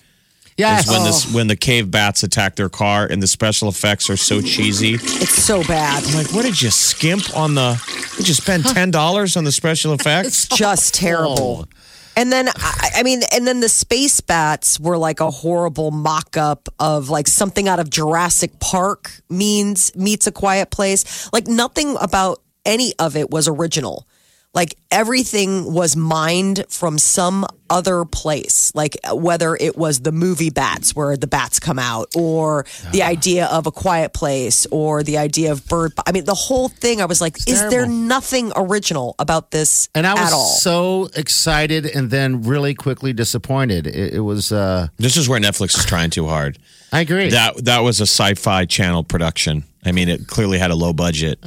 Yes. 0.56 0.88
when 0.88 1.02
this 1.02 1.26
oh. 1.26 1.36
when 1.36 1.46
the 1.48 1.56
cave 1.56 1.90
bats 1.90 2.22
attack 2.22 2.56
their 2.56 2.68
car 2.68 3.06
and 3.10 3.22
the 3.22 3.26
special 3.26 3.68
effects 3.68 4.08
are 4.08 4.16
so 4.16 4.40
cheesy. 4.40 4.94
It's 4.94 5.42
so 5.42 5.64
bad. 5.64 6.04
I'm 6.04 6.14
like, 6.14 6.32
what 6.32 6.44
did 6.44 6.60
you 6.60 6.70
skimp 6.70 7.36
on 7.36 7.54
the? 7.54 7.80
Did 8.16 8.28
you 8.28 8.34
spend 8.34 8.64
ten 8.64 8.90
dollars 8.90 9.36
on 9.36 9.44
the 9.44 9.52
special 9.52 9.92
effects? 9.94 10.28
It's 10.28 10.48
just 10.48 10.94
terrible. 10.94 11.66
Oh. 11.68 11.83
And 12.16 12.32
then, 12.32 12.48
I, 12.48 12.90
I 12.96 13.02
mean, 13.02 13.22
and 13.32 13.46
then 13.46 13.60
the 13.60 13.68
space 13.68 14.20
bats 14.20 14.78
were 14.78 14.96
like 14.96 15.20
a 15.20 15.30
horrible 15.30 15.90
mock 15.90 16.36
up 16.36 16.68
of 16.78 17.10
like 17.10 17.26
something 17.28 17.68
out 17.68 17.80
of 17.80 17.90
Jurassic 17.90 18.60
Park 18.60 19.10
means 19.28 19.94
meets 19.96 20.26
a 20.26 20.32
quiet 20.32 20.70
place. 20.70 21.32
Like 21.32 21.46
nothing 21.46 21.96
about 22.00 22.40
any 22.64 22.94
of 22.98 23.16
it 23.16 23.30
was 23.30 23.48
original. 23.48 24.06
Like 24.54 24.76
everything 24.90 25.72
was 25.72 25.96
mined 25.96 26.64
from 26.68 26.96
some 26.96 27.44
other 27.68 28.04
place, 28.04 28.70
like 28.74 28.96
whether 29.12 29.56
it 29.56 29.76
was 29.76 30.00
the 30.00 30.12
movie 30.12 30.50
Bats, 30.50 30.94
where 30.94 31.16
the 31.16 31.26
bats 31.26 31.58
come 31.58 31.78
out, 31.80 32.14
or 32.14 32.64
the 32.92 33.02
idea 33.02 33.46
of 33.46 33.66
a 33.66 33.72
quiet 33.72 34.12
place, 34.12 34.64
or 34.70 35.02
the 35.02 35.18
idea 35.18 35.50
of 35.50 35.66
bird. 35.66 35.92
I 36.06 36.12
mean, 36.12 36.24
the 36.24 36.34
whole 36.34 36.68
thing. 36.68 37.00
I 37.00 37.06
was 37.06 37.20
like, 37.20 37.36
is 37.48 37.60
there 37.68 37.86
nothing 37.86 38.52
original 38.54 39.16
about 39.18 39.50
this 39.50 39.88
And 39.94 40.06
I 40.06 40.14
was 40.14 40.28
at 40.28 40.32
all? 40.32 40.46
so 40.46 41.08
excited 41.16 41.86
and 41.86 42.10
then 42.10 42.42
really 42.42 42.74
quickly 42.74 43.12
disappointed. 43.12 43.88
It, 43.88 44.14
it 44.14 44.20
was, 44.20 44.52
uh, 44.52 44.86
This 44.98 45.16
is 45.16 45.28
where 45.28 45.40
Netflix 45.40 45.76
is 45.76 45.84
trying 45.84 46.10
too 46.10 46.26
hard. 46.28 46.58
I 46.92 47.00
agree. 47.00 47.30
That 47.30 47.64
that 47.64 47.80
was 47.80 48.00
a 48.00 48.06
sci-fi 48.06 48.66
channel 48.66 49.02
production. 49.02 49.64
I 49.84 49.90
mean, 49.90 50.08
it 50.08 50.28
clearly 50.28 50.58
had 50.60 50.70
a 50.70 50.76
low 50.76 50.92
budget. 50.92 51.42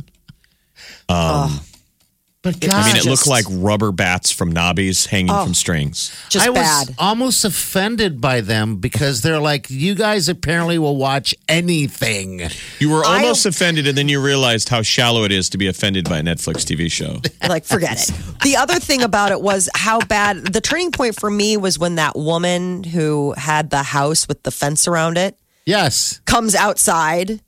But 2.51 2.59
God, 2.61 2.73
I 2.73 2.87
mean, 2.87 2.95
it 2.95 3.03
just- 3.03 3.07
looked 3.07 3.27
like 3.27 3.45
rubber 3.49 3.91
bats 3.91 4.31
from 4.31 4.53
knobbies 4.53 5.07
hanging 5.07 5.31
Oh. 5.31 5.43
from 5.43 5.53
strings. 5.53 6.11
Just 6.29 6.45
I 6.45 6.49
was 6.49 6.91
almost 6.97 7.43
offended 7.45 8.19
by 8.21 8.41
them 8.41 8.77
because 8.77 9.21
they're 9.21 9.39
like, 9.39 9.69
you 9.69 9.95
guys 9.95 10.29
apparently 10.29 10.77
will 10.79 10.95
watch 10.97 11.33
anything. 11.47 12.49
You 12.79 12.89
were 12.89 13.05
I- 13.05 13.21
almost 13.21 13.45
offended, 13.45 13.87
and 13.87 13.97
then 13.97 14.09
you 14.09 14.21
realized 14.21 14.69
how 14.69 14.81
shallow 14.81 15.23
it 15.23 15.31
is 15.31 15.49
to 15.49 15.57
be 15.57 15.67
offended 15.67 16.09
by 16.09 16.19
a 16.19 16.23
Netflix 16.23 16.63
TV 16.65 16.89
show. 16.91 17.21
like 17.47 17.65
forget 17.65 18.09
it. 18.09 18.15
The 18.43 18.55
other 18.57 18.79
thing 18.79 19.01
about 19.01 19.31
it 19.31 19.41
was 19.41 19.69
how 19.75 19.99
bad 19.99 20.53
the 20.53 20.61
turning 20.61 20.91
point 20.91 21.19
for 21.19 21.29
me 21.29 21.57
was 21.57 21.77
when 21.77 21.95
that 21.95 22.15
woman 22.15 22.83
who 22.83 23.33
had 23.37 23.69
the 23.69 23.83
house 23.83 24.27
with 24.27 24.43
the 24.43 24.51
fence 24.51 24.87
around 24.87 25.17
it 25.17 25.37
Yes. 25.65 26.19
comes 26.25 26.55
outside 26.55 27.39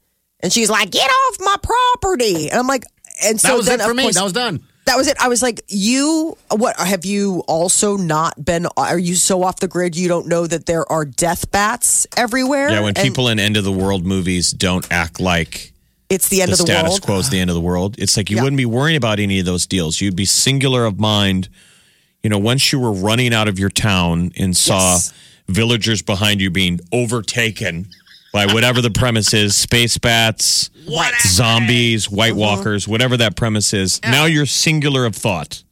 and 0.42 0.52
she's 0.54 0.70
like, 0.70 0.92
"Get 0.92 1.10
off 1.10 1.36
my 1.40 1.56
property!" 1.62 2.50
And 2.50 2.60
I'm 2.60 2.68
like, 2.68 2.84
and 3.24 3.40
so 3.40 3.48
that 3.50 3.58
was 3.58 3.66
then 3.66 3.82
it 3.82 3.88
for 3.88 3.94
me. 3.94 4.04
course- 4.04 4.16
that 4.16 4.24
was 4.24 4.34
done. 4.34 4.62
That 4.90 4.98
was 4.98 5.08
it. 5.08 5.16
I 5.20 5.28
was 5.28 5.44
like, 5.44 5.62
you, 5.68 6.36
what 6.50 6.76
have 6.80 7.06
you 7.06 7.44
also 7.48 7.96
not 7.96 8.44
been? 8.44 8.66
Are 8.76 8.98
you 8.98 9.14
so 9.14 9.44
off 9.44 9.60
the 9.60 9.68
grid 9.68 9.96
you 9.96 10.08
don't 10.08 10.28
know 10.28 10.48
that 10.48 10.66
there 10.66 10.92
are 10.92 11.06
death 11.06 11.52
bats 11.52 12.08
everywhere? 12.18 12.70
Yeah, 12.72 12.80
when 12.82 12.98
And 12.98 12.98
people 12.98 13.28
in 13.28 13.40
end 13.40 13.56
of 13.56 13.64
the 13.64 13.72
world 13.72 14.04
movies 14.04 14.52
don't 14.52 14.86
act 14.92 15.20
like 15.20 15.74
it's 16.10 16.30
the 16.30 16.42
end 16.42 16.50
the 16.50 16.54
of 16.54 16.58
the 16.58 16.64
status 16.66 16.90
world. 16.94 17.02
quo 17.04 17.20
is 17.20 17.30
the 17.30 17.40
end 17.40 17.52
of 17.52 17.54
the 17.54 17.62
world, 17.62 17.98
it's 18.00 18.18
like 18.18 18.32
you 18.32 18.38
Yeah. 18.38 18.44
wouldn't 18.44 18.58
be 18.58 18.66
worrying 18.66 18.98
about 18.98 19.20
any 19.20 19.38
of 19.40 19.46
those 19.46 19.68
deals. 19.68 20.02
You'd 20.02 20.16
be 20.16 20.26
singular 20.26 20.86
of 20.86 21.00
mind. 21.00 21.50
You 22.24 22.32
know, 22.32 22.40
once 22.40 22.72
you 22.74 22.80
were 22.80 22.92
running 22.92 23.32
out 23.32 23.48
of 23.48 23.60
your 23.60 23.70
town 23.70 24.32
and 24.38 24.58
saw 24.58 24.94
Yes. 24.94 25.14
villagers 25.48 26.02
behind 26.02 26.42
you 26.42 26.50
being 26.50 26.80
overtaken 26.92 27.90
by 28.34 28.46
whatever 28.48 28.82
the 28.82 28.92
premise 28.92 29.34
is 29.34 29.56
space 29.56 29.98
bats, 29.98 30.70
zombies, 31.28 32.10
White 32.10 32.32
Uh-huh. 32.32 32.40
Walkers, 32.40 32.88
whatever 32.88 33.18
that 33.18 33.36
premise 33.36 33.74
is. 33.74 34.00
Now 34.04 34.26
you're 34.26 34.46
singular 34.46 35.06
of 35.06 35.16
thought. 35.16 35.64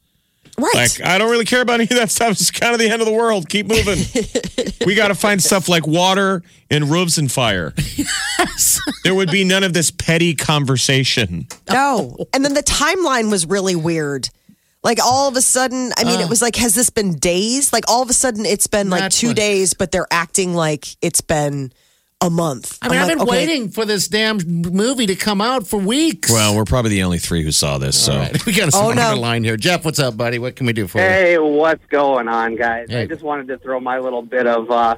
Right. 0.60 0.74
Like, 0.74 1.00
I 1.02 1.18
don't 1.18 1.30
really 1.30 1.44
care 1.44 1.60
about 1.60 1.74
any 1.74 1.84
of 1.84 1.90
that 1.90 2.10
stuff. 2.10 2.32
It's 2.32 2.50
kind 2.50 2.72
of 2.74 2.80
the 2.80 2.88
end 2.90 3.00
of 3.00 3.06
the 3.06 3.14
world. 3.14 3.48
Keep 3.48 3.66
moving. 3.68 3.98
we 4.86 4.96
got 4.96 5.06
to 5.08 5.14
find 5.14 5.40
stuff 5.40 5.68
like 5.68 5.86
water 5.86 6.42
and 6.68 6.90
roofs 6.90 7.16
and 7.18 7.30
fire. 7.30 7.74
There 9.04 9.14
would 9.14 9.30
be 9.30 9.44
none 9.44 9.62
of 9.64 9.72
this 9.72 9.90
petty 9.90 10.34
conversation. 10.34 11.46
No. 11.70 12.16
And 12.34 12.44
then 12.44 12.54
the 12.54 12.62
timeline 12.62 13.30
was 13.30 13.46
really 13.46 13.76
weird. 13.76 14.28
Like 14.82 14.98
all 15.02 15.28
of 15.28 15.36
a 15.36 15.40
sudden, 15.40 15.92
I 15.96 16.04
mean, 16.04 16.20
it 16.20 16.28
was 16.28 16.42
like, 16.42 16.56
has 16.56 16.74
this 16.74 16.90
been 16.90 17.14
days? 17.14 17.72
Like 17.72 17.84
all 17.88 18.02
of 18.02 18.10
a 18.10 18.12
sudden, 18.12 18.44
it's 18.44 18.66
been 18.66 18.90
like 18.90 19.10
two 19.10 19.28
what- 19.28 19.36
days, 19.36 19.74
but 19.74 19.92
they're 19.92 20.06
acting 20.10 20.54
like 20.54 20.86
it's 21.00 21.20
been 21.20 21.72
a 22.20 22.30
month. 22.30 22.78
I 22.82 22.88
mean, 22.88 22.98
I'm 22.98 23.02
I've 23.02 23.08
like, 23.08 23.16
been 23.18 23.28
okay, 23.28 23.30
waiting 23.46 23.68
for 23.70 23.84
this 23.84 24.08
damn 24.08 24.38
movie 24.38 25.06
to 25.06 25.14
come 25.14 25.40
out 25.40 25.66
for 25.66 25.78
weeks. 25.78 26.30
Well, 26.32 26.56
we're 26.56 26.64
probably 26.64 26.90
the 26.90 27.04
only 27.04 27.18
three 27.18 27.42
who 27.44 27.52
saw 27.52 27.78
this. 27.78 27.96
So 27.96 28.12
All 28.12 28.18
right. 28.18 28.46
we 28.46 28.52
got 28.52 28.74
a 28.74 28.76
Oh, 28.76 28.92
no. 28.92 29.14
line 29.16 29.44
here. 29.44 29.56
Jeff, 29.56 29.84
what's 29.84 30.00
up, 30.00 30.16
buddy? 30.16 30.38
What 30.40 30.56
can 30.56 30.66
we 30.66 30.72
do 30.72 30.88
for 30.88 30.98
you? 30.98 31.04
Hey, 31.04 31.38
what's 31.38 31.84
going 31.86 32.26
on, 32.28 32.56
guys? 32.56 32.86
Hey. 32.90 33.02
I 33.02 33.06
just 33.06 33.22
wanted 33.22 33.46
to 33.48 33.58
throw 33.58 33.78
my 33.78 33.98
little 34.00 34.22
bit 34.22 34.48
of 34.48 34.68
uh, 34.68 34.96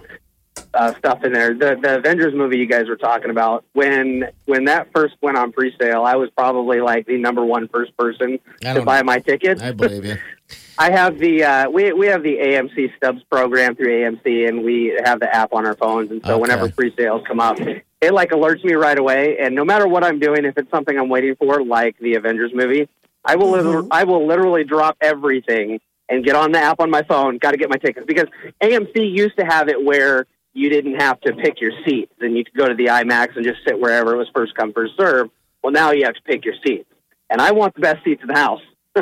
uh, 0.73 0.95
stuff 0.99 1.23
in 1.25 1.33
there. 1.33 1.53
The 1.53 1.79
the 1.81 1.99
Avengers 1.99 2.35
movie 2.35 2.57
you 2.59 2.67
guys 2.67 2.89
were 2.89 2.97
talking 2.97 3.31
about 3.31 3.65
when 3.75 4.29
when 4.47 4.65
that 4.65 4.89
first 4.95 5.15
went 5.21 5.37
on 5.37 5.53
pre-sale, 5.53 6.05
I 6.05 6.17
was 6.17 6.31
probably 6.31 6.81
like 6.81 7.07
the 7.07 7.19
number 7.19 7.45
one 7.45 7.69
first 7.69 7.95
person 7.99 8.39
to 8.63 8.83
buy 8.83 8.99
know. 9.01 9.05
my 9.05 9.19
ticket. 9.19 9.61
I 9.61 9.73
believe 9.73 10.05
you. 10.07 10.17
I 10.81 10.91
have 10.93 11.19
the 11.19 11.45
uh, 11.45 11.71
we 11.71 11.93
we 11.93 12.07
have 12.07 12.23
the 12.23 12.39
AMC 12.39 12.97
Stubs 12.97 13.23
program 13.31 13.77
through 13.77 13.89
AMC, 14.01 14.49
and 14.49 14.65
we 14.65 14.99
have 15.05 15.21
the 15.21 15.29
app 15.33 15.53
on 15.53 15.67
our 15.67 15.77
phones. 15.77 16.11
And 16.11 16.23
so 16.25 16.33
Okay. 16.33 16.41
whenever 16.41 16.71
pre-sales 16.71 17.23
come 17.29 17.39
up, 17.39 17.59
it 17.61 18.15
like 18.15 18.31
alerts 18.31 18.65
me 18.65 18.73
right 18.73 18.99
away. 18.99 19.37
And 19.39 19.55
no 19.55 19.63
matter 19.63 19.87
what 19.87 20.03
I'm 20.05 20.19
doing, 20.19 20.47
if 20.47 20.57
it's 20.57 20.71
something 20.71 20.99
I'm 20.99 21.11
waiting 21.11 21.37
for, 21.37 21.63
like 21.63 21.99
the 21.99 22.15
Avengers 22.15 22.53
movie, 22.55 22.89
I 23.27 23.37
will 23.37 23.51
liter- 23.51 23.87
I 23.91 24.05
will 24.05 24.27
literally 24.27 24.65
drop 24.65 24.97
everything 25.03 25.81
and 26.09 26.25
get 26.25 26.35
on 26.35 26.51
the 26.53 26.59
app 26.59 26.81
on 26.81 26.91
my 26.91 27.03
phone. 27.03 27.37
Got 27.37 27.51
to 27.51 27.59
get 27.59 27.69
my 27.69 27.77
tickets 27.77 28.07
because 28.07 28.29
AMC 28.63 29.05
used 29.15 29.37
to 29.39 29.45
have 29.45 29.69
it 29.69 29.85
where 29.85 30.25
you 30.55 30.71
didn't 30.71 30.99
have 30.99 31.21
to 31.21 31.35
pick 31.35 31.61
your 31.61 31.73
seat. 31.87 32.09
Then 32.19 32.35
you 32.35 32.43
could 32.43 32.55
go 32.55 32.67
to 32.67 32.75
the 32.75 32.87
IMAX 32.87 33.37
and 33.37 33.45
just 33.45 33.59
sit 33.67 33.79
wherever 33.79 34.15
it 34.15 34.17
was 34.17 34.29
first 34.35 34.55
come 34.55 34.73
first 34.73 34.95
serve. 34.99 35.29
Well, 35.63 35.73
now 35.75 35.91
you 35.93 36.07
have 36.07 36.15
to 36.15 36.23
pick 36.23 36.47
your 36.47 36.55
seat, 36.67 36.87
and 37.29 37.39
I 37.39 37.51
want 37.53 37.75
the 37.75 37.83
best 37.83 38.03
seats 38.03 38.23
in 38.23 38.29
the 38.29 38.39
house, 38.39 38.63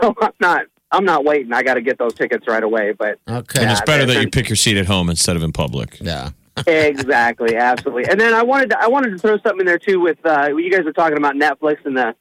so 0.00 0.14
I'm 0.22 0.32
not. 0.40 0.62
I'm 0.90 1.04
not 1.04 1.24
waiting. 1.24 1.52
I 1.52 1.62
got 1.62 1.74
to 1.74 1.80
get 1.82 1.98
those 1.98 2.14
tickets 2.14 2.46
right 2.48 2.62
away. 2.62 2.92
But 2.92 3.18
Okay. 3.28 3.62
and 3.62 3.70
it's 3.70 3.80
better 3.82 4.06
that 4.06 4.22
you 4.22 4.28
pick 4.30 4.48
your 4.48 4.56
seat 4.56 4.76
at 4.76 4.86
home 4.86 5.10
instead 5.10 5.36
of 5.36 5.42
in 5.42 5.52
public. 5.52 5.98
yeah. 6.00 6.30
exactly, 6.66 7.54
absolutely. 7.56 8.06
And 8.10 8.20
then 8.20 8.34
I 8.34 8.42
wanted 8.42 8.70
to, 8.70 8.82
I 8.82 8.88
wanted 8.88 9.10
to 9.10 9.18
throw 9.18 9.38
something 9.38 9.60
in 9.60 9.66
there 9.66 9.78
too 9.78 10.00
with 10.00 10.18
uh, 10.26 10.48
you 10.56 10.70
guys 10.72 10.84
were 10.84 10.92
talking 10.92 11.16
about 11.16 11.36
Netflix 11.36 11.84
and 11.84 11.96
the 11.96 12.16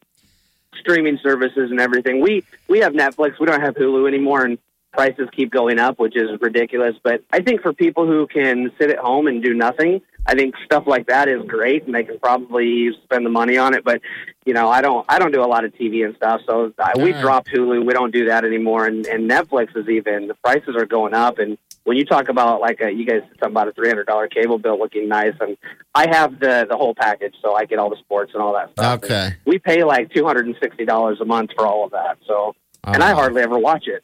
streaming 0.80 1.17
services 1.23 1.71
and 1.71 1.80
everything. 1.80 2.21
We 2.21 2.43
we 2.67 2.80
have 2.80 2.93
Netflix. 2.93 3.39
We 3.39 3.47
don't 3.47 3.62
have 3.62 3.73
Hulu 3.73 4.08
anymore, 4.08 4.45
and 4.45 4.60
prices 4.93 5.27
keep 5.32 5.49
going 5.51 5.80
up, 5.80 5.97
which 5.99 6.15
is 6.15 6.39
ridiculous. 6.39 6.95
But 7.01 7.23
I 7.32 7.41
think 7.41 7.62
for 7.62 7.73
people 7.73 8.06
who 8.06 8.27
can 8.27 8.71
sit 8.80 8.91
at 8.91 8.99
home 8.99 9.25
and 9.25 9.41
do 9.41 9.56
nothing, 9.56 10.01
I 10.29 10.35
think 10.35 10.55
stuff 10.65 10.83
like 10.87 11.07
that 11.07 11.29
is 11.29 11.41
great, 11.47 11.85
and 11.85 11.95
they 11.95 12.03
can 12.03 12.19
probably 12.19 12.89
spend 13.03 13.25
the 13.25 13.29
money 13.29 13.57
on 13.57 13.73
it. 13.73 13.83
But 13.85 14.01
you 14.45 14.53
know, 14.53 14.69
I 14.69 14.81
don't 14.81 15.05
I 15.07 15.19
don't 15.19 15.31
do 15.31 15.41
a 15.41 15.47
lot 15.47 15.63
of 15.65 15.73
TV 15.73 16.05
and 16.05 16.15
stuff, 16.17 16.41
so 16.45 16.73
I, 16.77 16.91
we 16.97 17.03
All 17.03 17.11
right. 17.13 17.21
dropped 17.21 17.47
Hulu. 17.49 17.85
We 17.85 17.93
don't 17.93 18.11
do 18.11 18.25
that 18.25 18.43
anymore, 18.43 18.85
and, 18.85 19.05
and 19.07 19.29
Netflix 19.29 19.75
is 19.77 19.87
even 19.87 20.27
the 20.27 20.33
prices 20.35 20.75
are 20.75 20.85
going 20.85 21.13
up 21.13 21.39
and 21.39 21.57
when 21.85 21.95
you 21.95 22.03
talk 22.03 22.27
about 22.27 22.59
like 22.59 22.81
a, 22.81 22.91
you 22.91 23.05
guys 23.05 23.21
talk 23.39 23.49
about 23.49 23.69
a 23.69 23.71
three 23.71 23.87
hundred 23.87 24.07
dollar 24.07 24.27
cable 24.27 24.57
bill 24.57 24.77
looking 24.77 25.07
nice, 25.07 25.33
and 25.39 25.55
I 25.95 26.09
have 26.13 26.37
the 26.37 26.67
the 26.69 26.75
whole 26.75 26.93
package, 26.93 27.33
so 27.41 27.55
I 27.55 27.63
get 27.63 27.79
all 27.79 27.89
the 27.89 27.95
sports 27.95 28.31
and 28.33 28.43
all 28.43 28.51
that 28.55 28.71
stuff. 28.73 29.03
Okay. 29.05 29.27
And 29.27 29.35
we 29.45 29.57
pay 29.59 29.85
like 29.85 30.11
two 30.13 30.25
hundred 30.25 30.47
and 30.47 30.55
sixty 30.61 30.83
dollars 30.83 31.21
a 31.21 31.25
month 31.25 31.51
for 31.55 31.65
all 31.65 31.85
of 31.85 31.91
that. 31.91 32.17
So, 32.27 32.53
and 32.83 33.01
I 33.01 33.13
Oh. 33.13 33.15
hardly 33.15 33.41
ever 33.41 33.57
watch 33.57 33.85
it. 33.87 34.03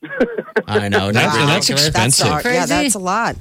I 0.65 0.87
know. 0.87 1.11
That's- 1.11 1.35
that's 1.35 1.69
expensive. 1.69 2.27
That's 2.27 2.45
yeah, 2.45 2.65
that's 2.65 2.95
a 2.95 2.99
lot. 2.99 3.35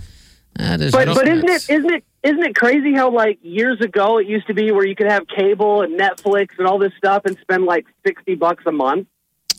That 0.57 0.81
is 0.81 0.91
but 0.93 1.07
but 1.15 1.29
isn't 1.29 1.49
it 1.49 1.71
isn't 1.71 1.91
it 1.93 2.05
isn't 2.23 2.43
it 2.43 2.55
crazy 2.55 2.95
how 2.95 3.11
like 3.11 3.39
years 3.43 3.81
ago 3.81 4.19
it 4.19 4.27
used 4.27 4.47
to 4.47 4.55
be 4.55 4.71
where 4.73 4.87
you 4.87 4.95
could 4.95 5.11
have 5.11 5.27
cable 5.29 5.83
and 5.83 5.99
Netflix 5.99 6.51
and 6.59 6.67
all 6.67 6.79
this 6.79 6.93
stuff 6.97 7.23
and 7.25 7.37
spend 7.41 7.65
like 7.65 7.87
sixty 8.07 8.35
bucks 8.35 8.65
a 8.67 8.73
month. 8.73 9.09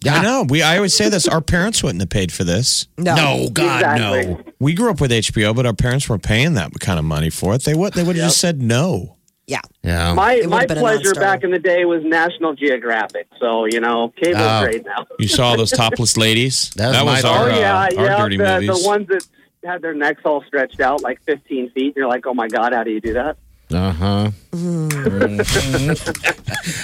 Yeah. 0.04 0.16
I 0.16 0.22
know. 0.24 0.46
We 0.50 0.62
I 0.62 0.76
always 0.78 0.94
say 0.94 1.08
this. 1.10 1.28
Our 1.28 1.40
parents 1.42 1.82
wouldn't 1.82 2.02
have 2.02 2.10
paid 2.10 2.32
for 2.32 2.44
this. 2.44 2.88
No. 2.98 3.16
No, 3.16 3.50
God, 3.52 3.76
Exactly. 3.82 4.34
no. 4.34 4.44
We 4.60 4.74
grew 4.74 4.90
up 4.90 5.00
with 5.00 5.12
HBO, 5.12 5.56
but 5.56 5.66
our 5.66 5.74
parents 5.74 6.10
weren't 6.10 6.24
paying 6.24 6.56
that 6.56 6.72
kind 6.82 7.00
of 7.00 7.06
money 7.06 7.30
for 7.30 7.54
it. 7.56 7.64
They 7.64 7.74
would. 7.74 7.94
They 7.94 8.04
would 8.04 8.16
have 8.18 8.26
just 8.26 8.40
said 8.40 8.62
no. 8.62 9.16
Yeah. 9.48 9.60
Yeah. 9.82 10.14
My 10.14 10.42
my 10.48 10.56
would've 10.64 10.68
been 10.70 10.78
a 10.78 10.82
pleasure 10.82 11.14
back 11.16 11.44
in 11.44 11.52
the 11.52 11.60
day 11.60 11.84
was 11.86 12.02
National 12.04 12.54
Geographic. 12.54 13.28
So 13.40 13.66
you 13.66 13.80
know, 13.82 14.12
cable 14.22 14.40
Oh. 14.42 14.64
great 14.64 14.86
now. 14.86 15.06
You 15.20 15.28
saw 15.30 15.48
all 15.50 15.58
those 15.58 15.72
topless 15.72 16.18
ladies. 16.18 16.70
That 16.72 16.88
was 16.88 16.96
that 16.96 17.06
was 17.06 17.26
our, 17.26 17.50
Oh 17.50 17.60
yeah, 17.60 17.76
uh, 17.78 17.80
our 17.98 18.06
yeah. 18.06 18.18
dirty 18.18 18.38
the, 18.38 18.44
movies. 18.62 18.82
the 18.84 18.88
ones 18.88 19.08
that 19.08 19.26
had 19.66 19.82
their 19.82 19.94
necks 19.94 20.22
all 20.26 20.44
stretched 20.44 20.80
out 20.80 21.02
like 21.02 21.22
15 21.24 21.72
feet. 21.72 21.94
You're 21.96 22.08
like, 22.08 22.26
oh 22.28 22.34
my 22.34 22.48
god, 22.48 22.74
how 22.74 22.84
do 22.84 22.92
you 22.92 23.02
do 23.02 23.14
that? 23.14 23.38
Uh 23.72 23.92
huh. 23.92 24.32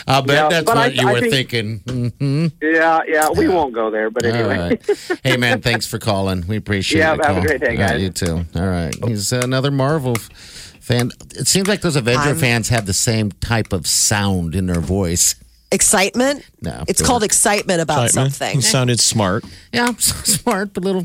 I 0.08 0.22
bet 0.22 0.36
Yeah, 0.36 0.50
that's 0.50 0.66
what 0.66 0.78
I- 0.78 0.88
you 0.88 1.08
I 1.08 1.14
were 1.14 1.20
think- 1.20 1.50
thinking. 1.50 1.78
hmm 2.20 2.48
Yeah, 2.62 3.02
yeah. 3.08 3.30
We 3.30 3.48
won't 3.48 3.74
go 3.74 3.92
there, 3.92 4.10
but 4.10 4.26
anyway. 4.26 4.58
right. 4.88 5.20
Hey, 5.24 5.38
man, 5.38 5.62
thanks 5.70 5.86
for 5.86 6.00
calling. 6.00 6.46
We 6.48 6.58
appreciate 6.58 7.00
Yeah, 7.00 7.14
it. 7.14 7.26
have 7.26 7.38
a 7.38 7.42
great 7.42 7.62
day, 7.62 7.76
All 7.76 7.84
right, 7.84 7.90
guys. 7.92 8.02
you 8.02 8.10
too. 8.10 8.46
All 8.56 8.68
right. 8.68 8.96
He's 9.08 9.32
another 9.32 9.72
Marvel 9.72 10.16
fan. 10.16 11.12
It 11.36 11.48
seems 11.48 11.68
like 11.68 11.82
those 11.82 11.96
Avenger 11.96 12.30
I'm- 12.30 12.38
fans 12.38 12.70
have 12.70 12.86
the 12.86 12.94
same 12.94 13.32
type 13.34 13.72
of 13.74 13.86
sound 13.86 14.56
in 14.56 14.66
their 14.66 14.82
voice. 14.82 15.36
Excitement? 15.72 16.44
No, 16.64 16.84
It's 16.88 17.00
called 17.02 17.22
excitement 17.24 17.80
about 17.82 18.06
Excitement. 18.06 18.34
something. 18.34 18.56
He 18.56 18.62
sounded 18.62 19.00
smart. 19.00 19.44
Yeah, 19.72 19.94
smart, 20.00 20.74
but 20.74 20.84
little. 20.84 21.04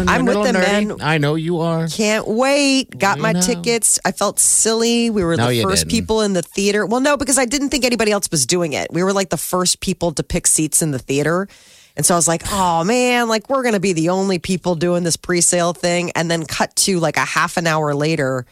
In 0.00 0.06
the 0.06 0.12
I'm 0.12 0.24
with 0.24 0.36
middle 0.36 0.42
them, 0.44 0.54
nerdy. 0.56 0.86
man. 0.88 0.96
I 1.00 1.18
know 1.18 1.34
you 1.34 1.60
are. 1.60 1.86
Can't 1.88 2.26
wait. 2.26 2.98
Got 2.98 3.18
my 3.18 3.32
know. 3.32 3.40
tickets. 3.40 3.98
I 4.04 4.12
felt 4.12 4.38
silly. 4.38 5.10
We 5.10 5.22
were 5.24 5.36
No, 5.36 5.48
the 5.48 5.62
first 5.62 5.84
didn't. 5.84 5.90
people 5.92 6.22
in 6.22 6.32
the 6.32 6.42
theater. 6.42 6.84
Well, 6.84 7.00
no, 7.00 7.16
because 7.16 7.38
I 7.38 7.44
didn't 7.44 7.70
think 7.70 7.84
anybody 7.84 8.10
else 8.12 8.30
was 8.30 8.46
doing 8.46 8.72
it. 8.72 8.92
We 8.92 9.02
were 9.02 9.12
like 9.12 9.30
the 9.30 9.36
first 9.36 9.80
people 9.80 10.12
to 10.12 10.22
pick 10.22 10.46
seats 10.46 10.82
in 10.82 10.90
the 10.90 10.98
theater. 10.98 11.48
And 11.96 12.04
so 12.04 12.14
I 12.14 12.18
was 12.18 12.26
like, 12.26 12.42
oh 12.50 12.82
man, 12.82 13.28
like 13.28 13.48
we're 13.48 13.62
going 13.62 13.74
to 13.74 13.80
be 13.80 13.92
the 13.92 14.08
only 14.08 14.38
people 14.40 14.74
doing 14.74 15.04
this 15.04 15.16
pre 15.16 15.40
sale 15.40 15.72
thing. 15.72 16.10
And 16.16 16.28
then 16.30 16.44
cut 16.44 16.74
to 16.76 16.98
like 16.98 17.16
a 17.16 17.20
half 17.24 17.56
an 17.56 17.68
hour 17.68 17.94
later, 17.94 18.46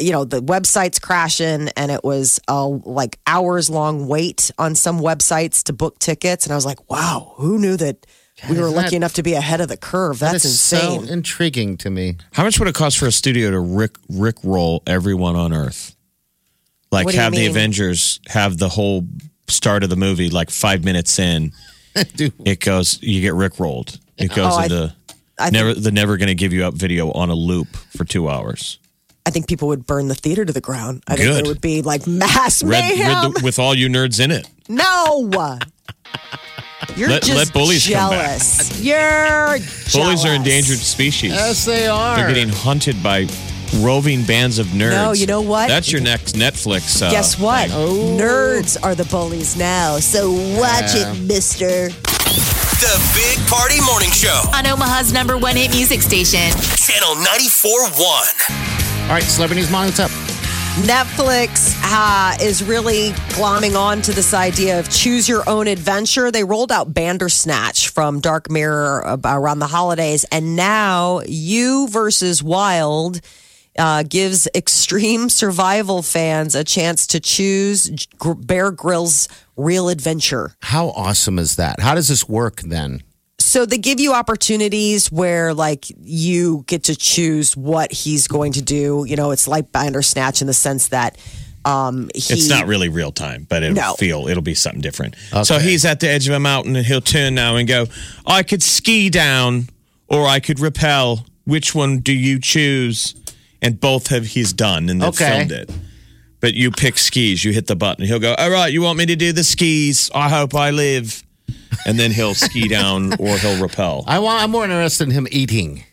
you 0.00 0.10
know, 0.10 0.24
the 0.24 0.40
website's 0.40 0.98
crashing 0.98 1.68
and 1.76 1.92
it 1.92 2.02
was 2.02 2.40
a 2.48 2.64
like 2.66 3.20
hours 3.28 3.70
long 3.70 4.08
wait 4.08 4.50
on 4.58 4.74
some 4.74 4.98
websites 4.98 5.62
to 5.64 5.72
book 5.72 6.00
tickets. 6.00 6.46
And 6.46 6.52
I 6.52 6.56
was 6.56 6.66
like, 6.66 6.90
wow, 6.90 7.34
who 7.36 7.60
knew 7.60 7.76
that 7.76 8.04
we 8.48 8.58
were 8.58 8.68
lucky 8.68 8.90
that- 8.90 8.96
enough 8.96 9.14
to 9.14 9.22
be 9.22 9.34
ahead 9.34 9.60
of 9.60 9.68
the 9.68 9.76
curve? 9.76 10.18
That's 10.18 10.42
That 10.42 10.44
is 10.44 10.52
insane. 10.72 11.06
so 11.06 11.12
intriguing 11.12 11.76
to 11.78 11.90
me. 11.90 12.16
How 12.32 12.44
much 12.44 12.58
would 12.58 12.68
it 12.68 12.74
cost 12.74 12.98
for 12.98 13.06
a 13.06 13.12
studio 13.12 13.50
to 13.50 13.60
rick 13.60 13.96
rick 14.08 14.36
roll 14.42 14.82
everyone 14.86 15.36
on 15.36 15.52
Earth? 15.52 15.94
Like 16.92 17.06
What 17.06 17.12
do 17.12 17.16
you 17.18 17.22
have 17.22 17.32
the? 17.32 17.46
Avengers 17.46 18.20
have 18.28 18.58
the 18.58 18.68
whole 18.68 19.06
start 19.48 19.82
of 19.84 19.90
the 19.90 19.96
movie 19.96 20.30
like 20.30 20.50
five 20.50 20.84
minutes 20.84 21.18
in, 21.18 21.52
it 21.94 22.60
goes 22.60 23.02
you 23.02 23.20
get 23.20 23.34
rick 23.34 23.58
rolled. 23.58 23.98
It 24.16 24.30
oh, 24.32 24.36
goes 24.36 24.52
Oh, 24.56 24.62
into 24.62 24.94
I 25.38 25.44
think- 25.50 25.52
never 25.54 25.74
the 25.74 25.90
never 25.90 26.16
going 26.16 26.28
to 26.28 26.34
give 26.34 26.52
you 26.52 26.64
up 26.64 26.74
video 26.74 27.10
on 27.12 27.30
a 27.30 27.34
loop 27.34 27.68
for 27.96 28.04
two 28.04 28.28
hours. 28.28 28.78
I 29.26 29.30
think 29.30 29.48
people 29.48 29.68
would 29.68 29.86
burn 29.86 30.08
the 30.08 30.14
theater 30.14 30.44
to 30.44 30.52
the 30.52 30.60
ground. 30.60 31.02
I 31.08 31.16
think 31.16 31.28
Good. 31.28 31.36
there 31.44 31.50
would 31.50 31.60
be 31.62 31.80
like 31.82 32.06
mass 32.06 32.62
Red, 32.62 32.80
mayhem. 32.96 33.08
red 33.32 33.34
the, 33.36 33.40
with 33.44 33.58
all 33.58 33.74
you 33.74 33.88
nerds 33.88 34.22
in 34.22 34.30
it. 34.30 34.46
no, 34.68 35.30
you're 36.96 37.08
Let- 37.08 37.22
just 37.22 37.36
let 37.36 37.52
bullies 37.52 37.86
come 37.88 38.10
back. 38.10 38.28
jealous. 38.28 38.80
You're 38.84 39.58
jealous. 39.58 39.92
Bullies 39.94 40.24
are 40.24 40.34
endangered 40.34 40.78
species. 40.78 41.32
yes, 41.32 41.64
they 41.64 41.86
are. 41.86 42.16
They're 42.16 42.28
getting 42.28 42.48
hunted 42.50 43.02
by 43.02 43.26
roving 43.80 44.22
bands 44.24 44.58
of 44.58 44.66
nerds. 44.68 44.90
No, 44.92 45.12
you 45.12 45.26
know 45.26 45.40
what? 45.40 45.68
That's 45.68 45.90
your 45.90 46.00
next 46.00 46.34
Netflix. 46.36 47.02
Uh, 47.02 47.10
Guess 47.10 47.38
what? 47.38 47.70
thing. 47.70 48.18
Nerds 48.18 48.76
are 48.82 48.94
the 48.94 49.04
bullies 49.06 49.56
now. 49.56 49.98
So 49.98 50.30
watch 50.58 50.94
Yeah. 50.94 51.12
it, 51.12 51.20
Mister. 51.22 51.88
The 51.88 53.00
Big 53.14 53.38
Party 53.48 53.80
Morning 53.80 54.10
Show. 54.10 54.42
On 54.54 54.66
Omaha's 54.66 55.12
number 55.12 55.38
one 55.38 55.56
hit 55.56 55.70
music 55.70 56.02
station. 56.02 56.50
Channel 56.76 57.14
94.1. 57.24 59.04
All 59.04 59.08
right, 59.10 59.22
celebrity 59.22 59.62
news, 59.62 59.70
what's 59.72 60.00
up? 60.00 60.10
Netflix 60.74 61.72
uh, 61.84 62.36
is 62.42 62.64
really 62.64 63.10
glomming 63.30 63.78
on 63.78 64.02
to 64.02 64.12
this 64.12 64.34
idea 64.34 64.80
of 64.80 64.90
choose 64.90 65.28
your 65.28 65.48
own 65.48 65.68
adventure. 65.68 66.32
They 66.32 66.42
rolled 66.42 66.72
out 66.72 66.92
Bandersnatch 66.92 67.90
from 67.90 68.18
Dark 68.18 68.50
Mirror 68.50 69.20
around 69.24 69.60
the 69.60 69.68
holidays, 69.68 70.24
and 70.32 70.56
now 70.56 71.20
You 71.26 71.86
versus 71.86 72.42
Wild 72.42 73.20
uh, 73.78 74.02
gives 74.02 74.48
extreme 74.52 75.28
survival 75.28 76.02
fans 76.02 76.56
a 76.56 76.64
chance 76.64 77.06
to 77.06 77.20
choose 77.20 78.08
Bear 78.38 78.72
Grylls' 78.72 79.28
real 79.56 79.88
adventure. 79.88 80.56
How 80.60 80.88
awesome 80.88 81.38
is 81.38 81.54
that? 81.54 81.78
How 81.78 81.94
does 81.94 82.08
this 82.08 82.28
work 82.28 82.62
then? 82.62 83.04
So 83.54 83.64
they 83.64 83.78
give 83.78 84.00
you 84.00 84.12
opportunities 84.12 85.12
where 85.12 85.54
like 85.54 85.84
you 86.02 86.64
get 86.66 86.82
to 86.84 86.96
choose 86.96 87.56
what 87.56 87.92
he's 87.92 88.26
going 88.26 88.54
to 88.54 88.62
do. 88.62 89.04
You 89.06 89.14
know, 89.14 89.30
it's 89.30 89.46
like 89.46 89.70
Bandersnatch 89.70 90.40
in 90.40 90.48
the 90.48 90.52
sense 90.52 90.88
that 90.88 91.16
um 91.64 92.10
he 92.16 92.34
It's 92.34 92.48
not 92.48 92.66
really 92.66 92.88
real 92.88 93.12
time, 93.12 93.46
but 93.48 93.62
it'll 93.62 93.76
No. 93.76 93.94
feel 93.94 94.26
it'll 94.26 94.42
be 94.42 94.54
something 94.54 94.80
different. 94.80 95.14
So 95.44 95.60
he's 95.60 95.84
at 95.84 96.00
the 96.00 96.08
edge 96.10 96.26
of 96.26 96.34
a 96.34 96.40
mountain 96.40 96.74
and 96.74 96.84
he'll 96.84 97.00
turn 97.00 97.36
now 97.36 97.54
and 97.54 97.68
go, 97.68 97.86
I 98.26 98.42
could 98.42 98.60
ski 98.60 99.08
down 99.08 99.68
or 100.08 100.26
I 100.26 100.40
could 100.40 100.58
rappel. 100.58 101.24
Which 101.44 101.76
one 101.76 102.00
do 102.00 102.12
you 102.12 102.40
choose? 102.40 103.14
And 103.62 103.78
both 103.78 104.08
have 104.08 104.26
he's 104.26 104.52
done 104.52 104.88
and 104.90 105.00
they've 105.00 105.08
Okay. 105.10 105.30
filmed 105.30 105.52
it. 105.52 105.70
But 106.40 106.54
you 106.54 106.72
pick 106.72 106.98
skis, 106.98 107.44
you 107.44 107.52
hit 107.52 107.68
the 107.68 107.76
button. 107.76 108.04
He'll 108.04 108.18
go, 108.18 108.34
All 108.34 108.50
right, 108.50 108.72
you 108.72 108.82
want 108.82 108.98
me 108.98 109.06
to 109.06 109.14
do 109.16 109.32
the 109.32 109.44
skis? 109.44 110.10
I 110.12 110.28
hope 110.28 110.56
I 110.56 110.70
live. 110.72 111.23
And 111.86 111.98
then 111.98 112.10
he'll 112.12 112.34
ski 112.34 112.68
down 112.68 113.14
or 113.18 113.36
he'll 113.38 113.60
rappel. 113.62 114.04
I 114.06 114.18
want. 114.18 114.42
I'm 114.42 114.50
more 114.50 114.64
interested 114.64 115.04
in 115.08 115.10
him 115.14 115.26
eating. 115.30 115.84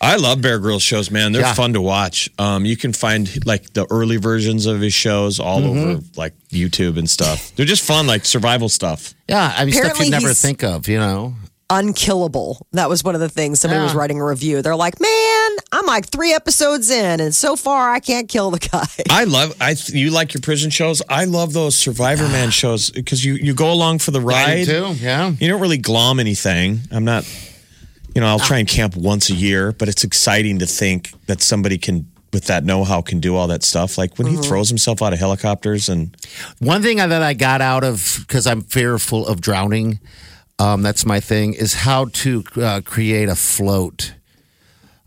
I 0.00 0.16
love 0.16 0.42
Bear 0.42 0.58
Grylls 0.58 0.82
shows, 0.82 1.12
man. 1.12 1.30
They're 1.30 1.42
Yeah. 1.42 1.54
fun 1.54 1.74
to 1.74 1.80
watch. 1.80 2.28
Um, 2.36 2.64
you 2.64 2.76
can 2.76 2.92
find 2.92 3.28
like 3.46 3.72
the 3.72 3.86
early 3.88 4.16
versions 4.16 4.66
of 4.66 4.80
his 4.80 4.92
shows 4.92 5.38
all 5.38 5.60
Mm-hmm. 5.60 5.78
over 5.90 6.00
like 6.16 6.34
YouTube 6.50 6.98
and 6.98 7.08
stuff. 7.08 7.52
They're 7.54 7.66
just 7.66 7.84
fun, 7.84 8.08
like 8.08 8.24
survival 8.24 8.68
stuff. 8.68 9.14
Yeah, 9.28 9.54
I 9.56 9.64
mean 9.64 9.74
stuff 9.74 10.00
you'd 10.00 10.10
never 10.10 10.34
think 10.34 10.64
of. 10.64 10.88
You 10.88 10.98
know. 10.98 11.34
Unkillable. 11.72 12.66
That 12.72 12.88
was 12.90 13.02
one 13.02 13.14
of 13.14 13.20
the 13.20 13.30
things 13.30 13.60
somebody 13.60 13.82
was 13.82 13.94
writing 13.94 14.20
a 14.20 14.24
review. 14.24 14.60
They're 14.60 14.76
like, 14.76 15.00
"Man, 15.00 15.50
I'm 15.72 15.86
like 15.86 16.06
3 16.08 16.34
episodes 16.34 16.90
in 16.90 17.18
and 17.18 17.34
so 17.34 17.56
far 17.56 17.90
I 17.90 17.98
can't 17.98 18.28
kill 18.28 18.50
the 18.50 18.58
guy." 18.58 18.86
I 19.10 19.24
love. 19.24 19.56
I 19.60 19.74
you 19.86 20.10
like 20.10 20.34
your 20.34 20.42
prison 20.42 20.70
shows. 20.70 21.02
I 21.08 21.24
love 21.24 21.54
those 21.54 21.74
Survivor 21.76 22.28
Man 22.28 22.50
shows 22.60 22.90
because 22.90 23.24
you 23.24 23.34
you 23.34 23.54
go 23.54 23.72
along 23.72 24.00
for 24.00 24.10
the 24.10 24.20
I 24.20 24.24
ride. 24.24 24.66
do. 24.66 24.94
Yeah. 24.98 25.30
You 25.30 25.48
don't 25.48 25.60
really 25.60 25.78
glom 25.78 26.20
anything. 26.20 26.80
I'm 26.90 27.04
not. 27.04 27.24
You 28.14 28.20
know, 28.20 28.26
I'll 28.26 28.38
try 28.38 28.58
and 28.58 28.68
camp 28.68 28.94
once 28.94 29.30
a 29.30 29.34
year, 29.34 29.72
but 29.72 29.88
it's 29.88 30.04
exciting 30.04 30.58
to 30.58 30.66
think 30.66 31.12
that 31.26 31.40
somebody 31.40 31.78
can. 31.78 32.06
With 32.32 32.46
that 32.46 32.64
know-how, 32.64 33.02
can 33.02 33.20
do 33.20 33.36
all 33.36 33.46
that 33.48 33.62
stuff. 33.62 33.98
Like 33.98 34.16
when 34.16 34.26
he 34.26 34.36
mm-hmm. 34.36 34.44
throws 34.44 34.70
himself 34.70 35.02
out 35.02 35.12
of 35.12 35.18
helicopters, 35.18 35.90
and 35.90 36.16
One 36.60 36.80
thing 36.80 36.96
that 36.96 37.12
I 37.12 37.34
got 37.34 37.60
out 37.60 37.84
of 37.84 38.24
because 38.26 38.46
I'm 38.46 38.62
fearful 38.62 39.26
of 39.26 39.42
drowning. 39.42 40.00
Um, 40.58 40.82
that's 40.82 41.04
my 41.04 41.18
thing 41.20 41.54
is 41.54 41.74
how 41.74 42.06
to 42.06 42.44
uh, 42.56 42.80
create 42.84 43.28
a 43.28 43.34
float. 43.34 44.14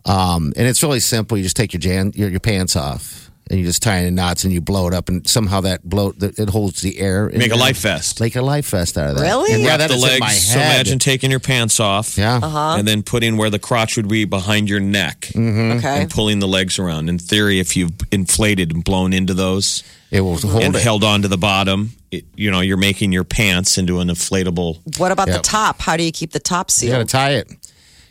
Um, 0.06 0.54
and 0.56 0.68
it's 0.68 0.84
really 0.84 1.00
simple. 1.00 1.38
You 1.38 1.44
just 1.44 1.56
take 1.56 1.74
your 1.74 1.80
jan 1.80 2.12
your, 2.16 2.30
your 2.30 2.40
pants 2.40 2.76
off 2.76 3.32
and 3.50 3.60
you 3.60 3.66
just 3.66 3.82
tie 3.82 4.00
it 4.00 4.08
in 4.08 4.16
knots 4.16 4.44
and 4.44 4.52
you 4.52 4.60
blow 4.62 4.88
it 4.88 4.94
up 4.94 5.08
and 5.08 5.28
somehow 5.28 5.62
that 5.62 5.84
bloat 5.88 6.20
that 6.20 6.38
it 6.38 6.50
holds 6.50 6.82
the 6.82 7.00
air. 7.00 7.28
in 7.28 7.38
make 7.40 7.52
a 7.52 7.56
life 7.56 7.78
vest. 7.80 8.20
Make 8.20 8.36
a 8.36 8.42
life 8.42 8.70
vest 8.70 8.98
out 8.98 9.12
of 9.12 9.16
that. 9.18 9.22
Really? 9.24 9.54
And 9.54 9.64
yeah, 9.64 9.70
Wrap 9.70 9.80
that 9.80 9.88
the 9.90 9.96
is 9.96 10.04
in 10.04 10.10
legs. 10.10 10.20
my 10.20 10.32
So 10.34 10.60
head. 10.60 10.76
imagine 10.76 11.00
taking 11.00 11.32
your 11.32 11.40
pants 11.40 11.80
off. 11.80 12.18
Yeah. 12.18 12.40
and 12.78 12.88
then 12.88 13.02
putting 13.02 13.38
where 13.38 13.50
the 13.50 13.60
crotch 13.60 13.98
would 13.98 14.08
be 14.10 14.26
behind 14.26 14.70
your 14.70 14.80
neck 14.80 15.30
Okay. 15.36 16.02
and 16.02 16.10
pulling 16.12 16.40
the 16.40 16.48
legs 16.48 16.78
around. 16.80 17.08
In 17.10 17.18
theory, 17.18 17.60
if 17.60 17.76
you've 17.78 17.94
inflated 18.12 18.74
and 18.74 18.84
blown 18.84 19.14
into 19.14 19.34
those 19.34 19.84
It 20.12 20.22
will 20.22 20.38
hold 20.38 20.62
and 20.64 20.76
it. 20.76 20.84
held 20.84 21.04
on 21.04 21.22
to 21.24 21.28
the 21.28 21.38
bottom, 21.38 21.94
it, 22.05 22.05
you 22.36 22.52
know, 22.52 22.62
you're 22.62 22.78
making 22.78 23.12
your 23.12 23.24
pants 23.24 23.78
into 23.78 24.00
an 24.00 24.08
inflatable. 24.10 24.98
What 25.00 25.12
about 25.12 25.28
the 25.28 25.40
top? 25.40 25.82
How 25.82 25.98
do 25.98 26.04
you 26.04 26.12
keep 26.12 26.32
the 26.32 26.40
top 26.40 26.72
sealed? 26.72 26.92
You 26.94 26.98
got 27.00 27.08
to 27.08 27.12
tie 27.12 27.32
it. 27.32 27.52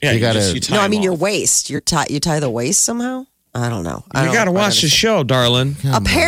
Yeah, 0.03 0.13
You 0.13 0.21
gotta- 0.21 0.61
No, 0.71 0.79
I 0.79 0.83
them 0.83 0.91
mean 0.91 1.03
your 1.03 1.15
waist. 1.15 1.71
Your 1.71 1.81
tie 1.81 2.07
you 2.11 2.21
tie 2.21 2.39
the 2.41 2.51
waist 2.51 2.85
somehow? 2.85 3.27
I 3.57 3.69
don't 3.69 3.85
know. 3.85 4.05
I 4.13 4.27
You 4.27 4.33
got 4.33 4.47
to 4.47 4.51
watch 4.53 4.83
the 4.83 4.89
show, 4.89 5.23
darling. 5.23 5.77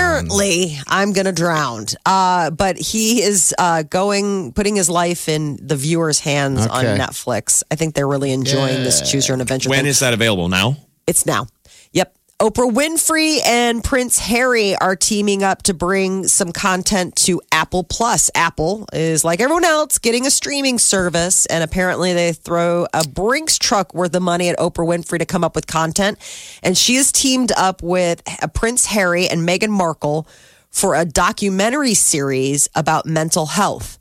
Apparently, 0.01 0.79
I'm 0.87 1.13
gonna 1.13 1.33
drown. 1.33 1.87
Uh, 2.07 2.51
but 2.51 2.77
he 2.79 3.21
is 3.23 3.53
uh, 3.59 3.83
going, 3.83 4.53
putting 4.53 4.77
his 4.77 4.89
life 4.89 5.29
in 5.29 5.59
the 5.61 5.77
viewer's 5.77 6.21
hands 6.21 6.67
on 6.67 6.85
Netflix. 6.85 7.63
I 7.71 7.75
think 7.75 7.95
they're 7.95 8.07
really 8.09 8.31
enjoying 8.33 8.85
this 8.85 9.11
choose 9.11 9.27
your 9.29 9.35
own 9.37 9.41
adventure. 9.41 9.69
When 9.71 9.81
thing. 9.81 9.87
is 9.87 9.99
that 10.01 10.15
available? 10.15 10.49
Now? 10.49 10.77
It's 11.07 11.27
now. 11.27 11.47
Yep. 11.93 12.15
Oprah 12.39 12.71
Winfrey 12.71 13.39
and 13.47 13.83
Prince 13.83 14.19
Harry 14.19 14.77
are 14.77 14.95
teaming 14.95 15.43
up 15.43 15.63
to 15.63 15.73
bring 15.73 16.29
some 16.29 16.53
content 16.53 17.17
to 17.17 17.41
Apple 17.51 17.83
Plus. 17.83 18.31
Apple 18.35 18.85
is 18.93 19.25
like 19.25 19.41
everyone 19.41 19.65
else 19.65 19.97
getting 19.97 20.27
a 20.27 20.31
streaming 20.31 20.79
service, 20.79 21.47
and 21.47 21.65
apparently 21.65 22.13
they 22.13 22.35
throw 22.35 22.87
a 22.93 23.09
Brinks 23.09 23.57
truck 23.59 23.95
worth 23.95 24.15
of 24.15 24.23
money 24.23 24.51
at 24.51 24.59
Oprah 24.59 24.87
Winfrey 24.87 25.19
to 25.19 25.25
come 25.25 25.45
up 25.45 25.55
with 25.55 25.67
content. 25.67 26.19
And 26.63 26.77
she 26.77 26.97
has 26.97 27.11
teamed 27.11 27.53
up 27.57 27.83
with 27.83 28.23
Prince 28.53 28.85
Harry 28.85 29.27
and 29.27 29.49
Meghan 29.49 29.71
Markle 29.71 30.29
for 30.69 30.95
a 30.95 31.07
documentary 31.07 31.95
series 31.95 32.69
about 32.75 33.07
mental 33.07 33.47
health. 33.47 33.99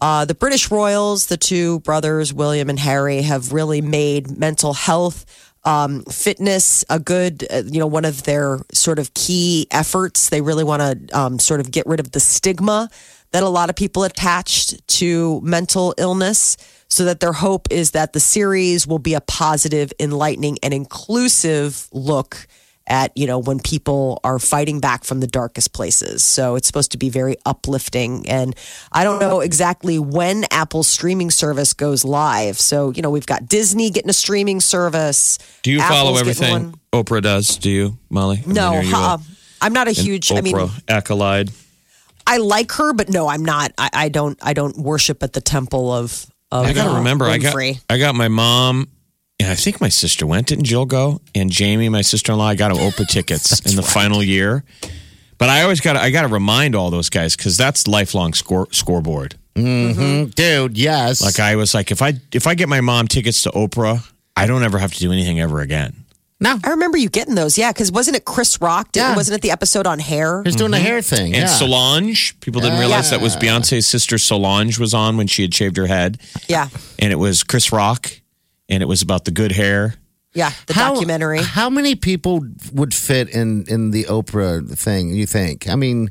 Uh, 0.00 0.24
the 0.26 0.34
British 0.34 0.70
royals, 0.70 1.26
the 1.26 1.36
two 1.36 1.80
brothers, 1.80 2.32
William 2.32 2.68
and 2.68 2.78
Harry, 2.78 3.22
have 3.22 3.52
really 3.52 3.80
made 3.80 4.38
mental 4.38 4.72
health, 4.72 5.24
um, 5.68 6.02
fitness 6.04 6.82
a 6.88 6.98
good, 6.98 7.46
uh, 7.50 7.62
you 7.66 7.78
know, 7.78 7.86
one 7.86 8.06
of 8.06 8.22
their 8.22 8.60
sort 8.72 8.98
of 8.98 9.12
key 9.12 9.66
efforts. 9.70 10.30
They 10.30 10.40
really 10.40 10.64
want 10.64 10.80
to 10.80 11.18
um, 11.18 11.38
sort 11.38 11.60
of 11.60 11.70
get 11.70 11.86
rid 11.86 12.00
of 12.00 12.12
the 12.12 12.20
stigma 12.20 12.88
that 13.32 13.42
a 13.42 13.48
lot 13.48 13.68
of 13.68 13.76
people 13.76 14.04
attached 14.04 14.86
to 14.88 15.42
mental 15.42 15.94
illness. 15.98 16.56
So 16.90 17.04
that 17.04 17.20
their 17.20 17.34
hope 17.34 17.68
is 17.70 17.90
that 17.90 18.14
the 18.14 18.20
series 18.20 18.86
will 18.86 18.98
be 18.98 19.12
a 19.12 19.20
positive, 19.20 19.92
enlightening, 20.00 20.56
and 20.62 20.72
inclusive 20.72 21.86
look 21.92 22.46
at 22.88 23.16
you 23.16 23.26
know 23.26 23.38
when 23.38 23.60
people 23.60 24.20
are 24.24 24.38
fighting 24.38 24.80
back 24.80 25.04
from 25.04 25.20
the 25.20 25.26
darkest 25.26 25.72
places 25.72 26.24
so 26.24 26.56
it's 26.56 26.66
supposed 26.66 26.90
to 26.92 26.98
be 26.98 27.08
very 27.10 27.36
uplifting 27.46 28.28
and 28.28 28.56
i 28.92 29.04
don't 29.04 29.20
know 29.20 29.40
exactly 29.40 29.98
when 29.98 30.44
apple's 30.50 30.88
streaming 30.88 31.30
service 31.30 31.72
goes 31.72 32.04
live 32.04 32.58
so 32.58 32.90
you 32.90 33.02
know 33.02 33.10
we've 33.10 33.26
got 33.26 33.46
disney 33.46 33.90
getting 33.90 34.10
a 34.10 34.14
streaming 34.14 34.60
service 34.60 35.38
Do 35.62 35.70
you 35.70 35.80
follow 35.80 36.16
Apple's 36.18 36.38
getting 36.38 36.54
everything. 36.54 36.80
Oprah 36.92 37.22
does? 37.22 37.58
Do 37.58 37.68
you, 37.70 37.98
Molly? 38.08 38.42
I 38.46 38.50
no 38.50 38.72
mean, 38.72 38.88
you 38.88 38.96
uh, 38.96 39.18
i'm 39.60 39.72
not 39.72 39.88
a 39.88 39.92
huge 39.92 40.32
i 40.32 40.40
mean 40.40 40.56
acolyte. 40.88 41.50
i 42.26 42.38
like 42.38 42.72
her 42.72 42.92
but 42.92 43.10
no 43.10 43.28
i'm 43.28 43.44
not 43.44 43.72
i, 43.76 43.90
I 43.92 44.08
don't 44.08 44.38
i 44.42 44.54
don't 44.54 44.76
worship 44.78 45.22
at 45.22 45.32
the 45.32 45.40
temple 45.40 45.92
of, 45.92 46.26
of 46.50 46.66
I 46.66 46.72
gotta 46.72 46.90
uh, 46.92 46.98
remember, 46.98 47.26
I 47.26 47.38
got 47.38 47.54
I 47.90 47.98
got 47.98 48.14
my 48.14 48.28
mom 48.28 48.88
and 49.40 49.50
I 49.50 49.54
think 49.54 49.80
my 49.80 49.88
sister 49.88 50.26
went. 50.26 50.48
Didn't 50.48 50.64
Jill 50.64 50.86
go? 50.86 51.20
And 51.34 51.50
Jamie, 51.50 51.88
my 51.88 52.02
sister 52.02 52.32
in 52.32 52.38
law, 52.38 52.48
I 52.48 52.54
got 52.54 52.74
them 52.74 52.78
Oprah 52.78 53.06
tickets 53.06 53.60
in 53.70 53.76
the 53.76 53.82
final 53.82 54.22
year. 54.22 54.64
But 55.38 55.48
I 55.48 55.62
always 55.62 55.80
got 55.80 55.92
to 55.92 56.00
I 56.00 56.10
got 56.10 56.22
to 56.22 56.28
remind 56.28 56.74
all 56.74 56.90
those 56.90 57.08
guys 57.08 57.36
because 57.36 57.56
that's 57.56 57.86
lifelong 57.86 58.34
score 58.34 58.66
scoreboard. 58.72 59.36
Mm-hmm. 59.54 60.00
Mm-hmm. 60.00 60.30
Dude, 60.30 60.76
yes. 60.76 61.22
Like 61.22 61.38
I 61.38 61.56
was 61.56 61.74
like, 61.74 61.90
if 61.90 62.02
I 62.02 62.14
if 62.32 62.46
I 62.46 62.54
get 62.54 62.68
my 62.68 62.80
mom 62.80 63.06
tickets 63.06 63.42
to 63.42 63.50
Oprah, 63.50 64.04
I 64.36 64.46
don't 64.46 64.64
ever 64.64 64.78
have 64.78 64.92
to 64.92 64.98
do 64.98 65.12
anything 65.12 65.40
ever 65.40 65.60
again. 65.60 66.04
no. 66.40 66.58
I 66.64 66.70
remember 66.70 66.98
you 66.98 67.08
getting 67.08 67.36
those, 67.36 67.56
yeah, 67.56 67.72
because 67.72 67.92
wasn't 67.92 68.16
it 68.16 68.24
Chris 68.24 68.60
Rock? 68.60 68.92
Did, 68.92 69.00
Yeah. 69.00 69.16
Wasn't 69.16 69.36
it 69.36 69.42
the 69.42 69.52
episode 69.52 69.86
on 69.86 70.00
hair? 70.00 70.42
He's 70.42 70.56
doing 70.56 70.72
the 70.72 70.76
mm-hmm. 70.78 70.86
hair 70.86 71.02
thing. 71.02 71.34
And 71.34 71.42
yeah. 71.42 71.46
Solange, 71.46 72.38
people 72.40 72.60
didn't 72.60 72.80
realize 72.80 73.10
that 73.10 73.20
was 73.20 73.36
Beyonce's 73.36 73.86
sister 73.86 74.18
Solange 74.18 74.78
was 74.78 74.92
on 74.94 75.16
when 75.16 75.28
she 75.28 75.42
had 75.42 75.54
shaved 75.54 75.76
her 75.76 75.86
head, 75.86 76.18
Yeah, 76.48 76.68
and 76.98 77.12
it 77.12 77.16
was 77.16 77.44
Chris 77.44 77.72
Rock, 77.72 78.10
and 78.68 78.82
it 78.82 78.86
was 78.86 79.02
about 79.02 79.24
the 79.24 79.30
good 79.30 79.52
hair. 79.52 79.94
yeah, 80.34 80.52
the 80.66 80.74
How- 80.74 80.94
documentary. 80.94 81.42
How 81.42 81.70
many 81.70 81.94
people 81.94 82.44
would 82.72 82.94
fit 82.94 83.28
in 83.30 83.64
in 83.68 83.90
the 83.90 84.04
Oprah 84.04 84.76
thing? 84.78 85.10
You 85.14 85.26
think? 85.26 85.68
I 85.68 85.74
mean, 85.76 86.10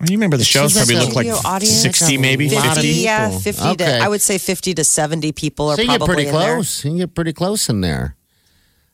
You 0.00 0.16
remember 0.16 0.36
the 0.36 0.44
shows 0.44 0.74
probably 0.74 0.96
like 0.96 1.04
looked 1.14 1.16
like 1.16 1.44
audience. 1.46 1.80
sixty, 1.80 2.18
maybe 2.18 2.48
50, 2.48 2.88
yeah, 2.88 3.30
50 3.38 3.62
Okay. 3.62 3.76
to, 3.84 3.98
I 4.00 4.08
would 4.08 4.20
say 4.20 4.38
50 4.38 4.74
to 4.74 4.84
70 4.84 5.32
people 5.32 5.68
are 5.70 5.76
so 5.76 5.82
you 5.82 5.88
get 5.88 6.00
pretty 6.02 6.26
in 6.26 6.34
there. 6.34 6.54
close. 6.56 6.84
You 6.84 6.96
get 6.98 7.14
pretty 7.14 7.32
close 7.32 7.68
in 7.68 7.80
there. 7.80 8.16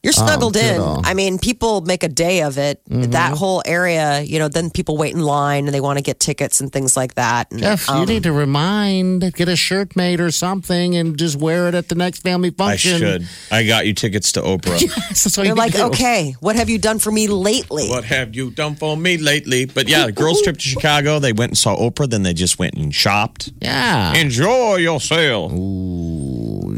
You're 0.03 0.15
snuggled 0.15 0.55
good 0.55 0.77
in. 0.77 1.05
I 1.05 1.13
mean, 1.13 1.39
people 1.39 1.83
make 1.83 2.03
a 2.03 2.09
day 2.09 2.43
of 2.43 2.57
it. 2.57 2.83
Mm-hmm. 2.89 3.11
That 3.11 3.37
whole 3.37 3.63
area, 3.67 4.23
you 4.23 4.39
know, 4.39 4.49
then 4.49 4.71
people 4.71 4.97
wait 4.97 5.15
in 5.15 5.21
line 5.21 5.67
and 5.67 5.75
they 5.75 5.81
want 5.81 5.99
to 5.99 6.03
get 6.03 6.19
tickets 6.19 6.61
and 6.61 6.73
things 6.73 6.97
like 6.97 7.15
that. 7.15 7.51
And, 7.51 7.61
Jeff, 7.61 7.87
you 7.87 7.95
um, 7.95 8.07
need 8.07 8.23
to 8.23 8.33
remind, 8.33 9.35
get 9.35 9.49
a 9.49 9.57
shirt 9.57 9.97
made 9.97 10.21
or 10.21 10.31
something, 10.31 10.97
and 10.97 11.19
just 11.19 11.37
wear 11.37 11.69
it 11.69 11.75
at 11.75 11.89
the 11.89 11.95
next 11.95 12.21
family 12.21 12.51
function. 12.51 12.95
I 12.95 13.01
function. 13.01 13.23
should. 13.23 13.55
I 13.55 13.67
got 13.67 13.87
you 13.87 13.93
tickets 13.93 14.33
to 14.33 14.41
Oprah. 14.41 14.81
That's 15.09 15.37
all 15.37 15.45
They're 15.45 15.53
you 15.53 15.55
like, 15.55 15.73
can 15.73 15.89
do. 15.89 15.93
okay, 15.93 16.35
what 16.41 16.57
have 16.57 16.71
you 16.71 16.79
done 16.79 16.99
for 16.99 17.13
me 17.13 17.29
lately? 17.29 17.89
What 17.89 18.05
have 18.05 18.35
you 18.35 18.51
done 18.51 18.77
for 18.77 18.97
me 18.97 19.19
lately? 19.19 19.67
But 19.67 19.87
yeah, 19.87 20.07
the 20.07 20.13
girls' 20.13 20.41
trip 20.41 20.57
to 20.57 20.63
Chicago, 20.63 21.19
they 21.19 21.35
went 21.35 21.51
and 21.51 21.59
saw 21.59 21.77
Oprah, 21.77 22.09
then 22.09 22.23
they 22.23 22.33
just 22.33 22.59
went 22.59 22.75
and 22.75 22.95
shopped. 22.95 23.53
Yeah. 23.61 24.15
Enjoy 24.15 24.77
yourself. 24.77 25.53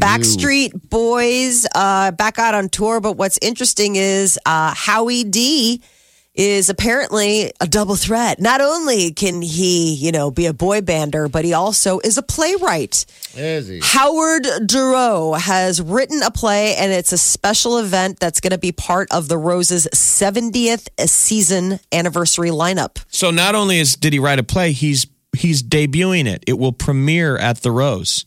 Backstreet 0.03 0.89
Boys 0.89 1.65
uh, 1.73 2.11
back 2.11 2.37
out 2.37 2.53
on 2.55 2.67
tour, 2.67 2.99
but 2.99 3.13
what's 3.13 3.39
interesting 3.41 3.95
is 3.95 4.37
uh, 4.45 4.73
Howie 4.75 5.23
D 5.23 5.81
is 6.35 6.69
apparently 6.69 7.53
a 7.61 7.67
double 7.67 7.95
threat. 7.95 8.37
Not 8.39 8.59
only 8.59 9.13
can 9.13 9.41
he, 9.41 9.93
you 9.93 10.11
know, 10.11 10.29
be 10.29 10.45
a 10.45 10.53
boy 10.53 10.81
bander, 10.81 11.31
but 11.31 11.45
he 11.45 11.53
also 11.53 11.99
is 11.99 12.17
a 12.17 12.21
playwright. 12.21 13.05
Is 13.35 13.69
he? 13.69 13.79
Howard 13.81 14.45
Dorough 14.65 15.33
has 15.33 15.81
written 15.81 16.21
a 16.21 16.31
play, 16.31 16.75
and 16.75 16.91
it's 16.91 17.13
a 17.13 17.17
special 17.17 17.77
event 17.77 18.19
that's 18.19 18.41
going 18.41 18.51
to 18.51 18.57
be 18.57 18.73
part 18.73 19.07
of 19.09 19.29
the 19.29 19.37
Rose's 19.37 19.87
70th 19.93 20.89
season 21.07 21.79
anniversary 21.93 22.49
lineup. 22.49 23.03
So 23.07 23.31
not 23.31 23.55
only 23.55 23.79
is 23.79 23.95
did 23.95 24.11
he 24.11 24.19
write 24.19 24.39
a 24.39 24.43
play, 24.43 24.73
he's 24.73 25.07
he's 25.37 25.63
debuting 25.63 26.25
it. 26.25 26.43
It 26.45 26.59
will 26.59 26.73
premiere 26.73 27.37
at 27.37 27.61
the 27.61 27.71
Rose, 27.71 28.25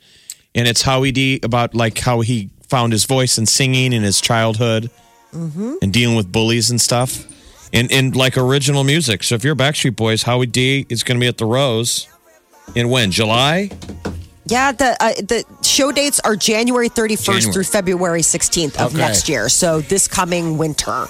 and 0.56 0.66
it's 0.66 0.82
Howie 0.82 1.12
D 1.12 1.38
about 1.44 1.74
like 1.74 1.98
how 1.98 2.20
he 2.20 2.50
found 2.68 2.92
his 2.92 3.04
voice 3.04 3.38
and 3.38 3.48
singing 3.48 3.92
in 3.92 4.02
his 4.02 4.20
childhood, 4.20 4.90
and 5.32 5.92
dealing 5.92 6.16
with 6.16 6.32
bullies 6.32 6.70
and 6.70 6.80
stuff, 6.80 7.24
and 7.72 7.92
and 7.92 8.16
like 8.16 8.36
original 8.36 8.82
music. 8.82 9.22
So 9.22 9.34
if 9.36 9.44
you're 9.44 9.54
Backstreet 9.54 9.94
Boys, 9.94 10.24
Howie 10.24 10.46
D 10.46 10.86
is 10.88 11.04
going 11.04 11.18
to 11.18 11.20
be 11.20 11.28
at 11.28 11.38
the 11.38 11.46
Rose, 11.46 12.08
in 12.74 12.88
when 12.88 13.10
July. 13.12 13.70
Yeah, 14.48 14.70
the 14.72 14.96
uh, 15.00 15.12
the 15.14 15.44
show 15.62 15.90
dates 15.92 16.20
are 16.20 16.36
January 16.36 16.88
31st 16.88 17.24
January. 17.24 17.52
through 17.52 17.64
February 17.64 18.22
16th 18.22 18.76
of 18.76 18.92
Okay. 18.94 18.98
next 18.98 19.28
year. 19.28 19.48
So 19.48 19.80
this 19.80 20.06
coming 20.08 20.56
winter. 20.56 21.06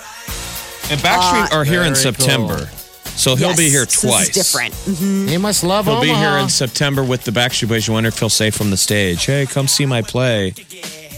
And 0.89 1.01
Backstreet 1.01 1.53
are 1.53 1.65
here 1.65 1.83
in 1.83 1.93
Very 1.95 1.97
September, 1.97 2.69
so 3.17 3.35
he'll 3.37 3.57
be 3.57 3.65
Yes, 3.65 3.73
here 3.73 3.87
so 3.89 4.09
twice. 4.09 4.29
This 4.29 4.37
is 4.37 4.53
different. 4.53 5.29
He 5.31 5.39
must 5.39 5.65
love 5.65 5.87
He'll 5.87 6.01
be 6.01 6.09
here 6.15 6.39
in 6.39 6.49
September 6.49 7.03
with 7.03 7.25
the 7.25 7.33
Backstreet 7.33 7.69
Boys. 7.69 7.87
You 7.87 7.95
wonder 7.95 8.09
if 8.09 8.19
he'll 8.19 8.29
say 8.29 8.51
from 8.51 8.71
the 8.71 8.77
stage, 8.77 9.25
"Hey, 9.27 9.47
come 9.47 9.67
see 9.69 9.87
my 9.87 10.03
play." 10.03 10.55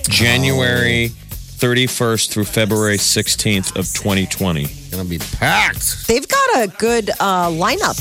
January 0.08 1.10
31st 1.58 2.30
through 2.30 2.44
February 2.44 2.96
16th 2.96 3.76
of 3.76 3.86
2020. 3.92 4.66
Gonna 4.90 5.04
be 5.04 5.18
packed. 5.18 6.06
They've 6.06 6.26
got 6.26 6.62
a 6.64 6.68
good 6.78 7.10
uh, 7.20 7.48
lineup 7.50 8.00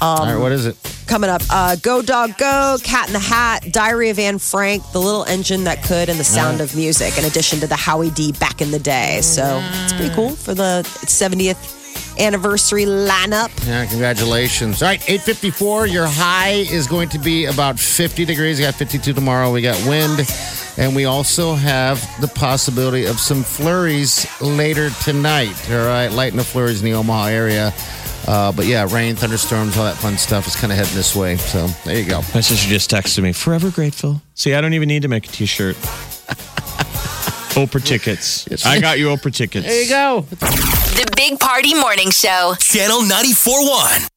All 0.00 0.24
right, 0.24 0.36
what 0.36 0.52
is 0.52 0.66
it? 0.66 0.76
coming 1.06 1.28
up. 1.30 1.42
Uh, 1.50 1.74
go 1.76 2.02
Dog 2.02 2.36
Go, 2.38 2.76
Cat 2.82 3.06
in 3.08 3.14
the 3.14 3.18
Hat, 3.18 3.64
Diary 3.72 4.10
of 4.10 4.18
Anne 4.18 4.38
Frank, 4.38 4.82
The 4.92 5.00
Little 5.00 5.24
Engine 5.24 5.64
That 5.64 5.82
Could, 5.82 6.08
and 6.08 6.20
The 6.20 6.24
Sound 6.24 6.60
of 6.60 6.76
Music. 6.76 7.16
In 7.18 7.24
addition 7.24 7.60
to 7.60 7.66
the 7.66 7.76
Howie 7.76 8.10
D 8.10 8.32
back 8.32 8.60
in 8.60 8.70
the 8.70 8.78
day, 8.78 9.20
so 9.22 9.60
it's 9.84 9.92
pretty 9.94 10.14
cool 10.14 10.30
for 10.30 10.54
the 10.54 10.82
70th 11.06 11.77
anniversary 12.20 12.84
lineup. 12.84 13.50
Yeah, 13.66 13.86
congratulations. 13.86 14.82
All 14.82 14.88
right, 14.88 15.00
854. 15.08 15.86
Your 15.86 16.06
high 16.06 16.64
is 16.70 16.86
going 16.86 17.08
to 17.10 17.18
be 17.18 17.46
about 17.46 17.78
50 17.78 18.24
degrees. 18.24 18.58
We 18.58 18.64
got 18.64 18.74
52 18.74 19.12
tomorrow. 19.12 19.52
We 19.52 19.62
got 19.62 19.76
wind. 19.86 20.20
And 20.76 20.94
we 20.94 21.06
also 21.06 21.54
have 21.54 22.00
the 22.20 22.28
possibility 22.28 23.06
of 23.06 23.18
some 23.18 23.42
flurries 23.42 24.26
later 24.40 24.90
tonight. 25.02 25.70
All 25.70 25.86
right, 25.86 26.08
light 26.08 26.32
and 26.32 26.38
the 26.38 26.44
flurries 26.44 26.80
in 26.80 26.84
the 26.84 26.94
Omaha 26.94 27.26
area. 27.26 27.72
Uh, 28.28 28.52
but 28.52 28.66
yeah, 28.66 28.86
rain, 28.92 29.16
thunderstorms, 29.16 29.76
all 29.76 29.84
that 29.84 29.96
fun 29.96 30.18
stuff 30.18 30.46
is 30.46 30.54
kind 30.54 30.70
of 30.70 30.78
heading 30.78 30.94
this 30.94 31.16
way. 31.16 31.36
So 31.36 31.66
there 31.84 31.98
you 31.98 32.04
go. 32.04 32.18
My 32.34 32.40
sister 32.40 32.68
just 32.68 32.90
texted 32.90 33.22
me, 33.22 33.32
forever 33.32 33.70
grateful. 33.70 34.20
See, 34.34 34.54
I 34.54 34.60
don't 34.60 34.74
even 34.74 34.86
need 34.86 35.02
to 35.02 35.08
make 35.08 35.26
a 35.26 35.30
t 35.30 35.46
shirt. 35.46 35.76
Oprah 37.58 37.84
tickets. 37.84 38.46
I 38.64 38.80
got 38.80 38.98
you 38.98 39.08
Oprah 39.08 39.34
tickets. 39.34 39.66
There 39.66 39.82
you 39.82 39.88
go. 39.88 40.20
The 40.30 41.12
Big 41.16 41.40
Party 41.40 41.74
Morning 41.74 42.10
Show. 42.10 42.54
Channel 42.60 43.00
94.1. 43.00 44.08